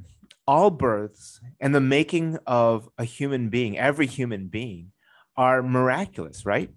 all 0.48 0.70
births 0.70 1.40
and 1.60 1.74
the 1.74 1.82
making 1.82 2.38
of 2.48 2.90
a 2.98 3.04
human 3.04 3.50
being, 3.50 3.78
every 3.78 4.08
human 4.08 4.48
being, 4.48 4.92
are 5.36 5.64
miraculous, 5.64 6.46
right? 6.46 6.70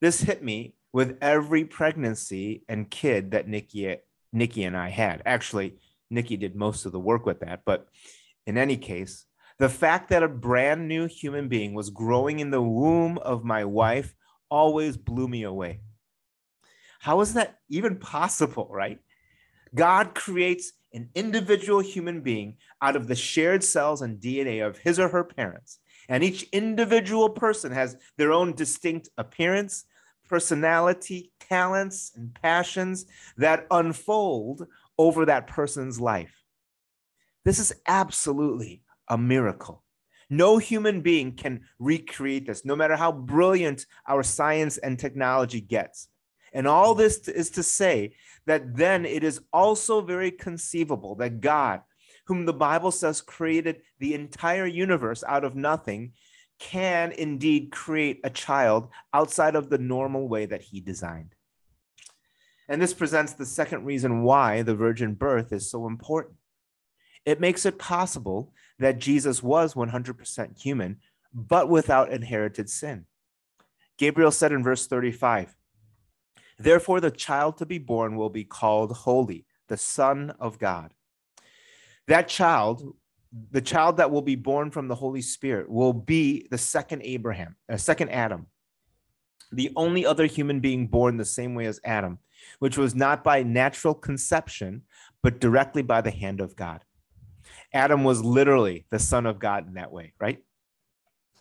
This 0.00 0.20
hit 0.20 0.42
me 0.42 0.74
with 0.92 1.18
every 1.20 1.64
pregnancy 1.64 2.62
and 2.68 2.90
kid 2.90 3.32
that 3.32 3.48
Nikki, 3.48 3.96
Nikki 4.32 4.64
and 4.64 4.76
I 4.76 4.90
had. 4.90 5.22
Actually, 5.24 5.76
Nikki 6.10 6.36
did 6.36 6.56
most 6.56 6.84
of 6.86 6.92
the 6.92 7.00
work 7.00 7.26
with 7.26 7.40
that, 7.40 7.62
but 7.64 7.88
in 8.46 8.58
any 8.58 8.76
case, 8.76 9.26
the 9.60 9.68
fact 9.68 10.08
that 10.08 10.22
a 10.22 10.28
brand 10.28 10.88
new 10.88 11.06
human 11.06 11.46
being 11.46 11.74
was 11.74 11.90
growing 11.90 12.40
in 12.40 12.50
the 12.50 12.62
womb 12.62 13.18
of 13.18 13.44
my 13.44 13.62
wife 13.62 14.14
always 14.48 14.96
blew 14.96 15.28
me 15.28 15.42
away. 15.42 15.80
How 16.98 17.20
is 17.20 17.34
that 17.34 17.58
even 17.68 17.98
possible, 17.98 18.68
right? 18.70 18.98
God 19.74 20.14
creates 20.14 20.72
an 20.94 21.10
individual 21.14 21.80
human 21.80 22.22
being 22.22 22.56
out 22.80 22.96
of 22.96 23.06
the 23.06 23.14
shared 23.14 23.62
cells 23.62 24.00
and 24.00 24.18
DNA 24.18 24.66
of 24.66 24.78
his 24.78 24.98
or 24.98 25.10
her 25.10 25.24
parents. 25.24 25.78
And 26.08 26.24
each 26.24 26.44
individual 26.52 27.28
person 27.28 27.70
has 27.70 27.98
their 28.16 28.32
own 28.32 28.54
distinct 28.54 29.10
appearance, 29.18 29.84
personality, 30.26 31.32
talents, 31.38 32.12
and 32.16 32.34
passions 32.42 33.04
that 33.36 33.66
unfold 33.70 34.66
over 34.96 35.26
that 35.26 35.48
person's 35.48 36.00
life. 36.00 36.44
This 37.44 37.58
is 37.58 37.74
absolutely 37.86 38.82
a 39.10 39.18
miracle. 39.18 39.82
No 40.30 40.58
human 40.58 41.02
being 41.02 41.32
can 41.32 41.62
recreate 41.80 42.46
this, 42.46 42.64
no 42.64 42.76
matter 42.76 42.96
how 42.96 43.10
brilliant 43.10 43.84
our 44.08 44.22
science 44.22 44.78
and 44.78 44.98
technology 44.98 45.60
gets. 45.60 46.08
And 46.52 46.66
all 46.66 46.94
this 46.94 47.28
is 47.28 47.50
to 47.50 47.62
say 47.62 48.14
that 48.46 48.76
then 48.76 49.04
it 49.04 49.24
is 49.24 49.40
also 49.52 50.00
very 50.00 50.30
conceivable 50.30 51.16
that 51.16 51.40
God, 51.40 51.82
whom 52.26 52.46
the 52.46 52.52
Bible 52.52 52.92
says 52.92 53.20
created 53.20 53.82
the 53.98 54.14
entire 54.14 54.66
universe 54.66 55.24
out 55.26 55.44
of 55.44 55.56
nothing, 55.56 56.12
can 56.60 57.10
indeed 57.12 57.72
create 57.72 58.20
a 58.22 58.30
child 58.30 58.88
outside 59.12 59.56
of 59.56 59.70
the 59.70 59.78
normal 59.78 60.28
way 60.28 60.46
that 60.46 60.62
he 60.62 60.80
designed. 60.80 61.34
And 62.68 62.80
this 62.80 62.94
presents 62.94 63.32
the 63.32 63.46
second 63.46 63.84
reason 63.84 64.22
why 64.22 64.62
the 64.62 64.76
virgin 64.76 65.14
birth 65.14 65.52
is 65.52 65.68
so 65.68 65.88
important. 65.88 66.36
It 67.24 67.40
makes 67.40 67.66
it 67.66 67.78
possible 67.78 68.52
that 68.80 68.98
Jesus 68.98 69.42
was 69.42 69.74
100% 69.74 70.60
human, 70.60 70.96
but 71.32 71.68
without 71.68 72.10
inherited 72.10 72.68
sin. 72.68 73.04
Gabriel 73.98 74.30
said 74.30 74.50
in 74.50 74.64
verse 74.64 74.86
35 74.86 75.54
Therefore, 76.58 77.00
the 77.00 77.10
child 77.10 77.58
to 77.58 77.66
be 77.66 77.78
born 77.78 78.16
will 78.16 78.28
be 78.28 78.44
called 78.44 78.92
holy, 78.92 79.46
the 79.68 79.76
Son 79.76 80.34
of 80.40 80.58
God. 80.58 80.92
That 82.08 82.28
child, 82.28 82.96
the 83.50 83.60
child 83.60 83.98
that 83.98 84.10
will 84.10 84.22
be 84.22 84.34
born 84.34 84.70
from 84.70 84.88
the 84.88 84.94
Holy 84.94 85.22
Spirit, 85.22 85.70
will 85.70 85.92
be 85.92 86.48
the 86.50 86.58
second 86.58 87.02
Abraham, 87.02 87.56
uh, 87.70 87.76
second 87.76 88.10
Adam, 88.10 88.46
the 89.52 89.72
only 89.76 90.04
other 90.04 90.26
human 90.26 90.60
being 90.60 90.86
born 90.86 91.16
the 91.16 91.24
same 91.24 91.54
way 91.54 91.66
as 91.66 91.80
Adam, 91.84 92.18
which 92.58 92.76
was 92.76 92.94
not 92.94 93.22
by 93.22 93.42
natural 93.42 93.94
conception, 93.94 94.82
but 95.22 95.40
directly 95.40 95.82
by 95.82 96.00
the 96.00 96.10
hand 96.10 96.40
of 96.40 96.56
God. 96.56 96.84
Adam 97.72 98.04
was 98.04 98.24
literally 98.24 98.84
the 98.90 98.98
Son 98.98 99.26
of 99.26 99.38
God 99.38 99.66
in 99.66 99.74
that 99.74 99.92
way, 99.92 100.12
right? 100.20 100.38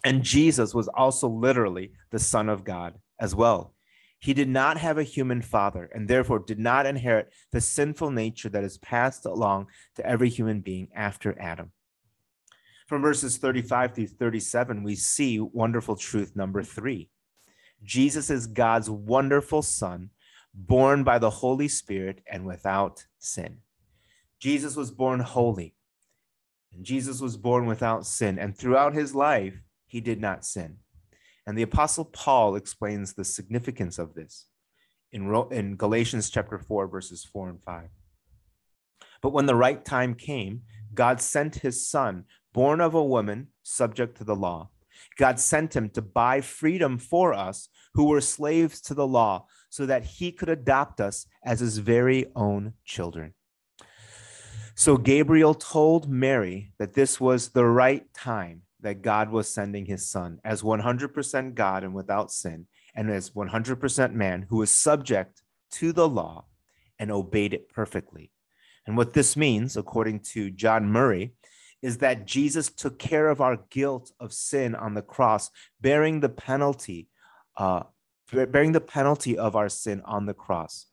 And 0.03 0.23
Jesus 0.23 0.73
was 0.73 0.87
also 0.87 1.27
literally 1.27 1.91
the 2.11 2.19
Son 2.19 2.49
of 2.49 2.63
God 2.63 2.95
as 3.19 3.35
well. 3.35 3.73
He 4.19 4.33
did 4.33 4.49
not 4.49 4.77
have 4.77 4.97
a 4.97 5.03
human 5.03 5.41
father 5.41 5.89
and 5.93 6.07
therefore 6.07 6.39
did 6.39 6.59
not 6.59 6.85
inherit 6.85 7.31
the 7.51 7.61
sinful 7.61 8.11
nature 8.11 8.49
that 8.49 8.63
is 8.63 8.77
passed 8.77 9.25
along 9.25 9.67
to 9.95 10.05
every 10.05 10.29
human 10.29 10.59
being 10.59 10.89
after 10.93 11.39
Adam. 11.39 11.71
From 12.87 13.01
verses 13.01 13.37
35 13.37 13.95
through 13.95 14.07
37, 14.07 14.83
we 14.83 14.95
see 14.95 15.39
wonderful 15.39 15.95
truth 15.95 16.35
number 16.35 16.63
three 16.63 17.09
Jesus 17.83 18.29
is 18.29 18.47
God's 18.47 18.89
wonderful 18.89 19.61
Son, 19.61 20.09
born 20.53 21.03
by 21.03 21.17
the 21.17 21.29
Holy 21.29 21.69
Spirit 21.69 22.21
and 22.29 22.45
without 22.45 23.05
sin. 23.19 23.59
Jesus 24.39 24.75
was 24.75 24.91
born 24.91 25.21
holy, 25.21 25.75
and 26.73 26.85
Jesus 26.85 27.21
was 27.21 27.37
born 27.37 27.65
without 27.65 28.05
sin, 28.05 28.37
and 28.37 28.57
throughout 28.57 28.93
his 28.93 29.15
life, 29.15 29.61
he 29.87 30.01
did 30.01 30.21
not 30.21 30.45
sin. 30.45 30.77
And 31.45 31.57
the 31.57 31.63
Apostle 31.63 32.05
Paul 32.05 32.55
explains 32.55 33.13
the 33.13 33.25
significance 33.25 33.97
of 33.97 34.13
this 34.13 34.45
in, 35.11 35.33
in 35.51 35.75
Galatians 35.75 36.29
chapter 36.29 36.59
4, 36.59 36.87
verses 36.87 37.23
4 37.23 37.49
and 37.49 37.63
5. 37.63 37.89
But 39.21 39.33
when 39.33 39.47
the 39.47 39.55
right 39.55 39.83
time 39.83 40.13
came, 40.13 40.61
God 40.93 41.21
sent 41.21 41.55
his 41.55 41.87
son, 41.87 42.25
born 42.53 42.81
of 42.81 42.93
a 42.93 43.03
woman, 43.03 43.47
subject 43.63 44.17
to 44.17 44.23
the 44.23 44.35
law. 44.35 44.69
God 45.17 45.39
sent 45.39 45.75
him 45.75 45.89
to 45.89 46.01
buy 46.01 46.41
freedom 46.41 46.97
for 46.97 47.33
us 47.33 47.69
who 47.93 48.05
were 48.05 48.21
slaves 48.21 48.81
to 48.81 48.93
the 48.93 49.07
law, 49.07 49.47
so 49.69 49.85
that 49.85 50.03
he 50.03 50.31
could 50.31 50.49
adopt 50.49 50.99
us 51.01 51.25
as 51.43 51.59
his 51.59 51.77
very 51.77 52.25
own 52.35 52.73
children. 52.85 53.33
So 54.79 54.95
Gabriel 54.95 55.55
told 55.55 56.09
Mary 56.09 56.71
that 56.79 56.93
this 56.93 57.19
was 57.19 57.49
the 57.49 57.65
right 57.65 58.05
time 58.13 58.61
that 58.79 59.01
God 59.01 59.29
was 59.29 59.53
sending 59.53 59.85
his 59.85 60.09
son 60.09 60.39
as 60.45 60.61
100% 60.61 61.53
God 61.53 61.83
and 61.83 61.93
without 61.93 62.31
sin, 62.31 62.65
and 62.95 63.11
as 63.11 63.31
100% 63.31 64.13
man 64.13 64.45
who 64.49 64.55
was 64.55 64.71
subject 64.71 65.43
to 65.71 65.91
the 65.91 66.07
law 66.07 66.45
and 66.97 67.11
obeyed 67.11 67.53
it 67.53 67.67
perfectly. 67.67 68.31
And 68.87 68.95
what 68.95 69.11
this 69.11 69.35
means, 69.35 69.75
according 69.75 70.21
to 70.31 70.49
John 70.49 70.85
Murray, 70.85 71.33
is 71.81 71.97
that 71.97 72.25
Jesus 72.25 72.69
took 72.69 72.97
care 72.97 73.27
of 73.27 73.41
our 73.41 73.57
guilt 73.69 74.13
of 74.17 74.31
sin 74.31 74.75
on 74.75 74.93
the 74.93 75.01
cross, 75.01 75.51
bearing 75.81 76.21
the 76.21 76.29
penalty, 76.29 77.09
uh, 77.57 77.83
bearing 78.31 78.71
the 78.71 78.79
penalty 78.79 79.37
of 79.37 79.57
our 79.57 79.67
sin 79.67 80.01
on 80.05 80.25
the 80.25 80.33
cross. 80.33 80.85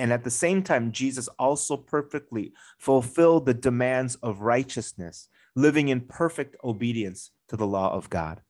And 0.00 0.14
at 0.14 0.24
the 0.24 0.30
same 0.30 0.62
time, 0.62 0.92
Jesus 0.92 1.28
also 1.38 1.76
perfectly 1.76 2.54
fulfilled 2.78 3.44
the 3.44 3.52
demands 3.52 4.14
of 4.22 4.40
righteousness 4.40 5.28
living 5.54 5.88
in 5.88 6.00
perfect 6.00 6.56
obedience 6.64 7.32
to 7.48 7.56
the 7.58 7.66
law 7.66 7.92
of 7.92 8.08
God. 8.08 8.40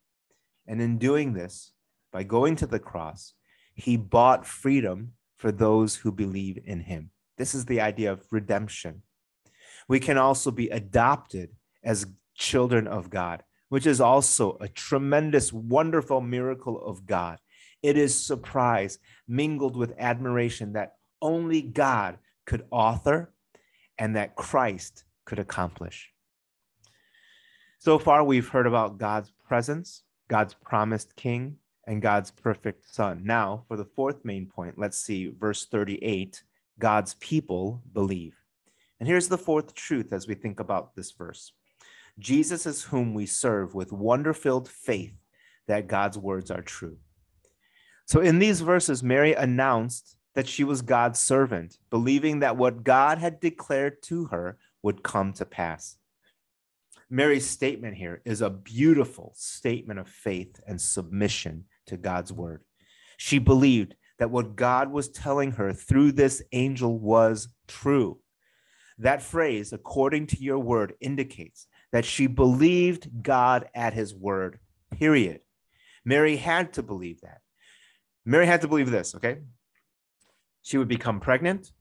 And 0.68 0.80
in 0.80 0.96
doing 0.96 1.32
this, 1.32 1.72
by 2.12 2.22
going 2.22 2.54
to 2.54 2.68
the 2.68 2.78
cross, 2.78 3.34
he 3.74 3.96
bought 3.96 4.46
freedom 4.46 5.14
for 5.38 5.50
those 5.50 5.96
who 5.96 6.12
believe 6.12 6.56
in 6.64 6.82
him. 6.82 7.10
This 7.36 7.52
is 7.52 7.64
the 7.64 7.80
idea 7.80 8.12
of 8.12 8.24
redemption. 8.30 9.02
We 9.88 9.98
can 9.98 10.18
also 10.18 10.52
be 10.52 10.68
adopted 10.68 11.50
as 11.82 12.06
children 12.36 12.86
of 12.86 13.10
God, 13.10 13.42
which 13.70 13.88
is 13.88 14.00
also 14.00 14.56
a 14.60 14.68
tremendous, 14.68 15.52
wonderful 15.52 16.20
miracle 16.20 16.80
of 16.80 17.06
God. 17.06 17.40
It 17.82 17.96
is 17.96 18.14
surprise 18.14 19.00
mingled 19.26 19.74
with 19.74 19.98
admiration 19.98 20.74
that 20.74 20.92
only 21.22 21.62
God 21.62 22.18
could 22.46 22.66
author 22.70 23.32
and 23.98 24.16
that 24.16 24.36
Christ 24.36 25.04
could 25.24 25.38
accomplish. 25.38 26.10
So 27.78 27.98
far, 27.98 28.24
we've 28.24 28.48
heard 28.48 28.66
about 28.66 28.98
God's 28.98 29.32
presence, 29.46 30.02
God's 30.28 30.54
promised 30.54 31.16
king, 31.16 31.56
and 31.86 32.02
God's 32.02 32.30
perfect 32.30 32.92
son. 32.92 33.22
Now, 33.24 33.64
for 33.68 33.76
the 33.76 33.84
fourth 33.84 34.24
main 34.24 34.46
point, 34.46 34.78
let's 34.78 34.98
see 34.98 35.28
verse 35.28 35.66
38 35.66 36.42
God's 36.78 37.14
people 37.14 37.82
believe. 37.92 38.34
And 38.98 39.08
here's 39.08 39.28
the 39.28 39.38
fourth 39.38 39.74
truth 39.74 40.12
as 40.12 40.26
we 40.26 40.34
think 40.34 40.60
about 40.60 40.94
this 40.94 41.10
verse 41.10 41.52
Jesus 42.18 42.66
is 42.66 42.84
whom 42.84 43.14
we 43.14 43.26
serve 43.26 43.74
with 43.74 43.92
wonder 43.92 44.34
filled 44.34 44.68
faith 44.68 45.14
that 45.66 45.88
God's 45.88 46.18
words 46.18 46.50
are 46.50 46.62
true. 46.62 46.98
So, 48.06 48.20
in 48.20 48.38
these 48.38 48.60
verses, 48.60 49.02
Mary 49.02 49.34
announced 49.34 50.16
that 50.34 50.48
she 50.48 50.64
was 50.64 50.82
God's 50.82 51.18
servant, 51.18 51.78
believing 51.90 52.40
that 52.40 52.56
what 52.56 52.84
God 52.84 53.18
had 53.18 53.40
declared 53.40 54.02
to 54.04 54.26
her 54.26 54.58
would 54.82 55.02
come 55.02 55.32
to 55.34 55.44
pass. 55.44 55.96
Mary's 57.08 57.48
statement 57.48 57.96
here 57.96 58.22
is 58.24 58.40
a 58.40 58.50
beautiful 58.50 59.32
statement 59.36 59.98
of 59.98 60.08
faith 60.08 60.60
and 60.66 60.80
submission 60.80 61.64
to 61.86 61.96
God's 61.96 62.32
word. 62.32 62.62
She 63.16 63.38
believed 63.38 63.96
that 64.20 64.30
what 64.30 64.54
God 64.54 64.92
was 64.92 65.08
telling 65.08 65.52
her 65.52 65.72
through 65.72 66.12
this 66.12 66.42
angel 66.52 66.98
was 66.98 67.48
true. 67.66 68.20
That 68.98 69.22
phrase, 69.22 69.72
according 69.72 70.28
to 70.28 70.42
your 70.42 70.58
word, 70.58 70.94
indicates 71.00 71.66
that 71.90 72.04
she 72.04 72.26
believed 72.28 73.22
God 73.22 73.68
at 73.74 73.94
his 73.94 74.14
word, 74.14 74.60
period. 74.96 75.40
Mary 76.04 76.36
had 76.36 76.74
to 76.74 76.82
believe 76.82 77.22
that. 77.22 77.40
Mary 78.24 78.46
had 78.46 78.60
to 78.60 78.68
believe 78.68 78.90
this, 78.90 79.14
okay? 79.14 79.38
She 80.62 80.78
would 80.78 80.88
become 80.88 81.20
pregnant, 81.20 81.72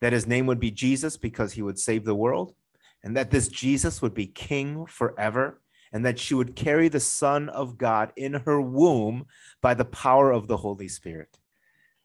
that 0.00 0.12
his 0.12 0.26
name 0.26 0.46
would 0.46 0.60
be 0.60 0.70
Jesus 0.70 1.16
because 1.16 1.52
he 1.52 1.62
would 1.62 1.78
save 1.78 2.04
the 2.04 2.14
world, 2.14 2.54
and 3.02 3.16
that 3.16 3.30
this 3.30 3.48
Jesus 3.48 4.02
would 4.02 4.14
be 4.14 4.26
king 4.26 4.86
forever, 4.86 5.60
and 5.92 6.04
that 6.04 6.18
she 6.18 6.34
would 6.34 6.56
carry 6.56 6.88
the 6.88 7.00
Son 7.00 7.48
of 7.48 7.78
God 7.78 8.12
in 8.16 8.34
her 8.34 8.60
womb 8.60 9.26
by 9.62 9.74
the 9.74 9.84
power 9.84 10.30
of 10.30 10.48
the 10.48 10.58
Holy 10.58 10.88
Spirit. 10.88 11.38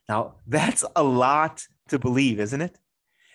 Now, 0.07 0.35
that's 0.47 0.85
a 0.95 1.03
lot 1.03 1.67
to 1.89 1.99
believe, 1.99 2.39
isn't 2.39 2.61
it? 2.61 2.77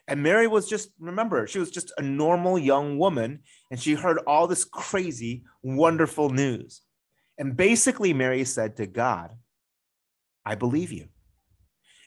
And 0.09 0.23
Mary 0.23 0.47
was 0.47 0.69
just, 0.69 0.91
remember, 1.01 1.47
she 1.49 1.59
was 1.59 1.71
just 1.71 1.93
a 1.99 2.03
normal 2.03 2.59
young 2.59 2.97
woman, 2.97 3.41
and 3.71 3.81
she 3.81 3.95
heard 3.95 4.19
all 4.27 4.47
this 4.47 4.65
crazy, 4.65 5.43
wonderful 5.63 6.31
news. 6.31 6.83
And 7.39 7.57
basically, 7.57 8.13
Mary 8.15 8.45
said 8.45 8.77
to 8.77 8.87
God, 8.87 9.33
I 10.45 10.55
believe 10.55 10.93
you. 10.93 11.09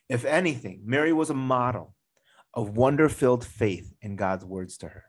If 0.10 0.26
anything, 0.26 0.82
Mary 0.84 1.14
was 1.14 1.30
a 1.30 1.36
model 1.36 1.96
of 2.54 2.76
wonder 2.76 3.10
filled 3.10 3.46
faith 3.46 3.94
in 4.02 4.16
God's 4.16 4.44
words 4.44 4.78
to 4.80 4.90
her. 4.90 5.04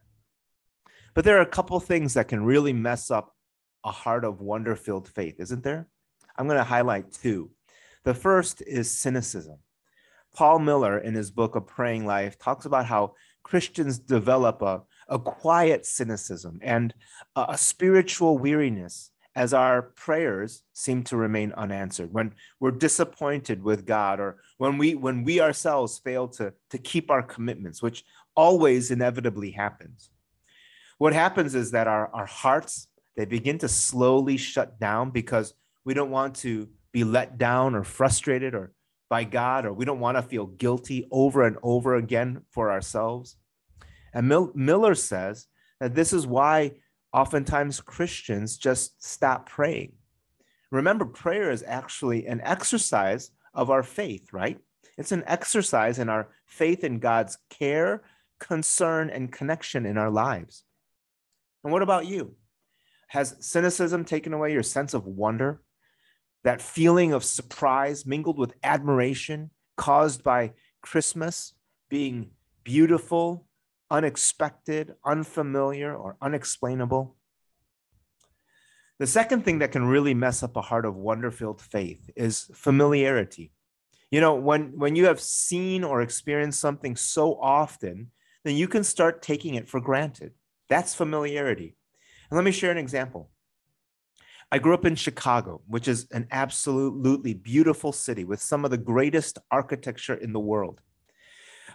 But 1.15 1.25
there 1.25 1.39
are 1.39 1.43
a 1.43 1.47
couple 1.47 1.81
things 1.81 2.15
that 2.15 2.29
can 2.29 2.45
really 2.45 2.73
mess 2.73 3.11
up 3.11 3.35
a 3.83 3.91
heart 3.91 4.25
of 4.25 4.41
wonder 4.41 4.77
filled 4.77 5.09
faith, 5.09 5.37
isn't 5.39 5.65
there? 5.65 5.89
I'm 6.37 6.47
going 6.47 6.59
to 6.59 6.65
highlight 6.65 7.13
two. 7.13 7.51
The 8.05 8.15
first 8.15 8.63
is 8.67 8.91
cynicism. 8.91 9.59
Paul 10.35 10.61
Miller, 10.61 10.99
in 10.99 11.15
his 11.15 11.31
book, 11.31 11.57
A 11.57 11.61
Praying 11.61 12.07
Life, 12.07 12.39
talks 12.39 12.67
about 12.67 12.87
how 12.87 13.15
Christians 13.43 13.99
develop 13.99 14.63
a, 14.63 14.83
a 15.09 15.19
quiet 15.19 15.87
cynicism 15.87 16.61
and 16.63 16.95
a, 17.35 17.47
a 17.51 17.59
spiritual 17.59 18.39
weariness 18.39 19.11
as 19.41 19.55
our 19.55 19.81
prayers 19.81 20.63
seem 20.75 21.03
to 21.03 21.17
remain 21.17 21.51
unanswered 21.53 22.13
when 22.13 22.31
we're 22.61 22.71
disappointed 22.87 23.63
with 23.63 23.87
god 23.87 24.21
or 24.21 24.37
when 24.59 24.77
we 24.77 24.95
when 24.95 25.25
we 25.25 25.41
ourselves 25.41 25.99
fail 25.99 26.29
to 26.29 26.53
to 26.69 26.77
keep 26.77 27.11
our 27.11 27.23
commitments 27.23 27.81
which 27.81 28.05
always 28.37 28.91
inevitably 28.91 29.51
happens. 29.51 30.11
What 30.99 31.15
happens 31.15 31.55
is 31.55 31.71
that 31.71 31.89
our, 31.89 32.09
our 32.15 32.27
hearts 32.27 32.89
they 33.17 33.25
begin 33.25 33.57
to 33.59 33.69
slowly 33.69 34.37
shut 34.37 34.79
down 34.79 35.11
because 35.11 35.55
we 35.87 35.95
don't 35.95 36.11
want 36.11 36.37
to 36.37 36.69
be 36.93 37.05
let 37.05 37.39
down 37.39 37.75
or 37.75 37.83
frustrated 37.83 38.55
or 38.55 38.73
by 39.09 39.25
god 39.25 39.65
or 39.65 39.73
we 39.73 39.87
don't 39.87 40.01
want 40.01 40.19
to 40.19 40.23
feel 40.23 40.47
guilty 40.65 41.09
over 41.11 41.47
and 41.47 41.57
over 41.63 41.95
again 41.97 42.43
for 42.51 42.71
ourselves. 42.71 43.37
And 44.13 44.29
Mil- 44.29 44.53
miller 44.55 44.95
says 44.95 45.47
that 45.81 45.95
this 45.95 46.13
is 46.13 46.27
why 46.27 46.73
oftentimes 47.13 47.81
Christians 47.81 48.57
just 48.57 49.03
stop 49.05 49.49
praying. 49.49 49.93
Remember, 50.71 51.05
prayer 51.05 51.51
is 51.51 51.65
actually 51.67 52.27
an 52.27 52.41
exercise 52.43 53.31
of 53.53 53.71
our 53.71 53.83
faith, 53.83 54.33
right? 54.33 54.59
It's 54.97 55.13
an 55.13 55.25
exercise 55.27 55.99
in 55.99 56.09
our 56.09 56.29
faith 56.47 56.85
in 56.85 56.99
God's 56.99 57.39
care, 57.49 58.03
concern, 58.39 59.11
and 59.11 59.33
connection 59.33 59.87
in 59.87 59.99
our 59.99 60.11
lives. 60.11 60.65
And 61.65 61.73
what 61.73 61.83
about 61.83 62.07
you? 62.07 62.37
Has 63.09 63.37
cynicism 63.41 64.05
taken 64.05 64.33
away 64.33 64.53
your 64.53 64.63
sense 64.63 64.95
of 64.95 65.07
wonder? 65.07 65.63
That 66.45 66.63
feeling 66.63 67.13
of 67.13 67.25
surprise 67.25 68.07
mingled 68.07 68.39
with 68.39 68.55
admiration 68.63 69.51
caused 69.77 70.23
by 70.23 70.53
Christmas 70.81 71.55
being 71.89 72.31
beautiful 72.63 73.47
unexpected, 73.91 74.95
unfamiliar, 75.05 75.95
or 75.95 76.17
unexplainable. 76.23 77.17
The 78.99 79.07
second 79.07 79.45
thing 79.45 79.61
that 79.61 79.73
can 79.73 79.87
really 79.87 80.15
mess 80.15 80.43
up 80.43 80.57
a 80.57 80.63
heart 80.63 80.85
of 80.85 80.95
wonder 80.95 81.31
filled 81.31 81.61
faith 81.61 82.11
is 82.17 82.51
familiarity. 82.55 83.53
You 84.11 84.21
know, 84.21 84.35
when, 84.35 84.77
when 84.77 84.97
you 84.97 85.07
have 85.07 85.21
seen 85.21 85.85
or 85.85 86.03
experienced 86.03 86.61
something 86.61 86.97
so 86.97 87.41
often, 87.41 88.11
then 88.45 88.57
you 88.57 88.69
can 88.69 88.85
start 88.85 89.23
taking 89.23 89.55
it 89.55 89.69
for 89.69 89.81
granted. 89.81 90.33
That's 90.69 90.95
familiarity. 90.95 91.77
And 92.31 92.37
let 92.37 92.45
me 92.45 92.53
share 92.53 92.71
an 92.71 92.79
example. 92.79 93.31
I 94.53 94.59
grew 94.59 94.75
up 94.75 94.85
in 94.85 94.97
Chicago, 94.97 95.63
which 95.69 95.87
is 95.87 96.09
an 96.11 96.27
absolutely 96.33 97.35
beautiful 97.35 97.93
city 97.93 98.25
with 98.25 98.43
some 98.43 98.65
of 98.65 98.71
the 98.73 98.79
greatest 98.79 99.39
architecture 99.51 100.15
in 100.15 100.33
the 100.33 100.41
world. 100.41 100.81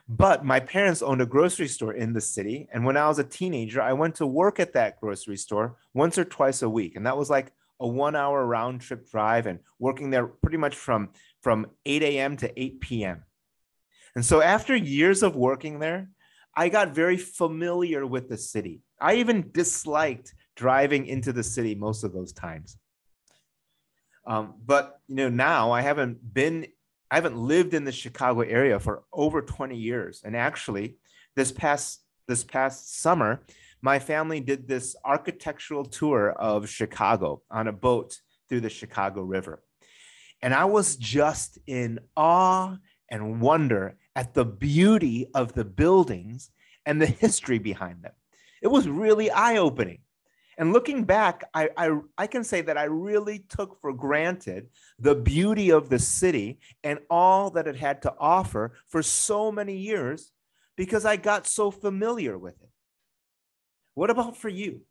But 0.07 0.45
my 0.45 0.59
parents 0.59 1.01
owned 1.01 1.21
a 1.21 1.25
grocery 1.25 1.67
store 1.67 1.93
in 1.93 2.13
the 2.13 2.21
city. 2.21 2.67
And 2.71 2.85
when 2.85 2.95
I 2.95 3.07
was 3.07 3.17
a 3.17 3.23
teenager, 3.23 3.81
I 3.81 3.93
went 3.93 4.15
to 4.15 4.27
work 4.27 4.59
at 4.59 4.73
that 4.73 4.99
grocery 4.99 5.37
store 5.37 5.77
once 5.93 6.17
or 6.17 6.25
twice 6.25 6.61
a 6.61 6.69
week. 6.69 6.95
And 6.95 7.05
that 7.07 7.17
was 7.17 7.29
like 7.29 7.51
a 7.79 7.87
one 7.87 8.15
hour 8.15 8.45
round 8.45 8.81
trip 8.81 9.09
drive 9.09 9.47
and 9.47 9.59
working 9.79 10.11
there 10.11 10.27
pretty 10.27 10.57
much 10.57 10.75
from, 10.75 11.09
from 11.41 11.67
8 11.85 12.03
a.m. 12.03 12.37
to 12.37 12.59
8 12.61 12.81
p.m. 12.81 13.23
And 14.15 14.23
so 14.23 14.41
after 14.41 14.75
years 14.75 15.23
of 15.23 15.35
working 15.35 15.79
there, 15.79 16.09
I 16.55 16.69
got 16.69 16.95
very 16.95 17.17
familiar 17.17 18.05
with 18.05 18.29
the 18.29 18.37
city. 18.37 18.81
I 19.01 19.15
even 19.15 19.51
disliked 19.51 20.33
driving 20.55 21.05
into 21.07 21.33
the 21.33 21.43
city 21.43 21.75
most 21.75 22.03
of 22.03 22.13
those 22.13 22.31
times. 22.31 22.77
Um, 24.25 24.55
but 24.65 24.99
you 25.07 25.15
know, 25.15 25.29
now 25.29 25.71
I 25.71 25.81
haven't 25.81 26.33
been 26.33 26.67
I 27.11 27.15
haven't 27.15 27.37
lived 27.37 27.73
in 27.73 27.83
the 27.83 27.91
Chicago 27.91 28.41
area 28.41 28.79
for 28.79 29.03
over 29.13 29.41
20 29.41 29.77
years. 29.77 30.21
And 30.23 30.35
actually, 30.35 30.97
this 31.35 31.51
past 31.51 32.01
this 32.27 32.43
past 32.43 32.99
summer, 33.01 33.43
my 33.81 33.99
family 33.99 34.39
did 34.39 34.67
this 34.67 34.95
architectural 35.05 35.85
tour 35.85 36.31
of 36.31 36.67
Chicago 36.67 37.43
on 37.51 37.67
a 37.67 37.71
boat 37.71 38.19
through 38.49 38.61
the 38.61 38.69
Chicago 38.69 39.21
River. 39.21 39.61
And 40.41 40.53
I 40.53 40.65
was 40.65 40.95
just 40.95 41.59
in 41.67 41.99
awe 42.17 42.77
and 43.09 43.41
wonder 43.41 43.97
at 44.15 44.33
the 44.33 44.45
beauty 44.45 45.27
of 45.35 45.53
the 45.53 45.65
buildings 45.65 46.49
and 46.85 47.01
the 47.01 47.05
history 47.05 47.59
behind 47.59 48.01
them. 48.03 48.13
It 48.61 48.67
was 48.67 48.87
really 48.87 49.29
eye 49.29 49.57
opening. 49.57 49.99
And 50.57 50.71
looking 50.71 51.03
back, 51.03 51.43
I, 51.53 51.69
I, 51.75 51.97
I, 52.17 52.27
can 52.27 52.43
say 52.43 52.61
that 52.61 52.77
I 52.77 52.85
really 52.85 53.39
took 53.49 53.79
for 53.81 53.91
granted 53.91 54.67
the 54.97 55.15
beauty 55.15 55.69
of 55.69 55.89
the 55.89 55.99
city 55.99 56.59
and 56.83 56.99
all 57.09 57.49
that 57.51 57.67
it 57.67 57.75
had 57.75 58.01
to 58.03 58.13
offer 58.17 58.73
for 58.87 59.03
so 59.03 59.51
many 59.51 59.75
years 59.75 60.31
because 60.77 61.05
I 61.05 61.17
got 61.17 61.45
so 61.45 61.71
familiar 61.71 62.37
with 62.37 62.61
it. 62.61 62.69
What 63.95 64.09
about 64.09 64.37
for 64.37 64.49
you? 64.49 64.81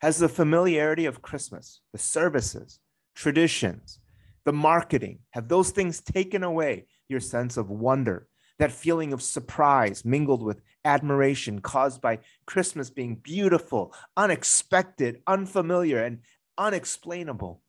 Has 0.00 0.18
the 0.18 0.28
familiarity 0.28 1.06
of 1.06 1.22
Christmas, 1.22 1.80
the 1.92 1.98
services, 1.98 2.78
traditions, 3.14 3.98
the 4.44 4.52
marketing, 4.52 5.18
have 5.30 5.48
those 5.48 5.70
things 5.70 6.00
taken 6.00 6.42
away 6.42 6.86
your 7.08 7.20
sense 7.20 7.56
of 7.56 7.68
wonder 7.68 8.28
that 8.60 8.72
feeling 8.72 9.12
of 9.12 9.22
surprise 9.22 10.04
mingled 10.04 10.42
with 10.42 10.60
admiration 10.84 11.60
caused 11.60 12.00
by 12.00 12.18
Christmas 12.46 12.90
being 12.90 13.16
beautiful, 13.16 13.94
unexpected, 14.16 15.22
unfamiliar, 15.26 16.02
and 16.04 16.20
unexplainable. 16.58 17.62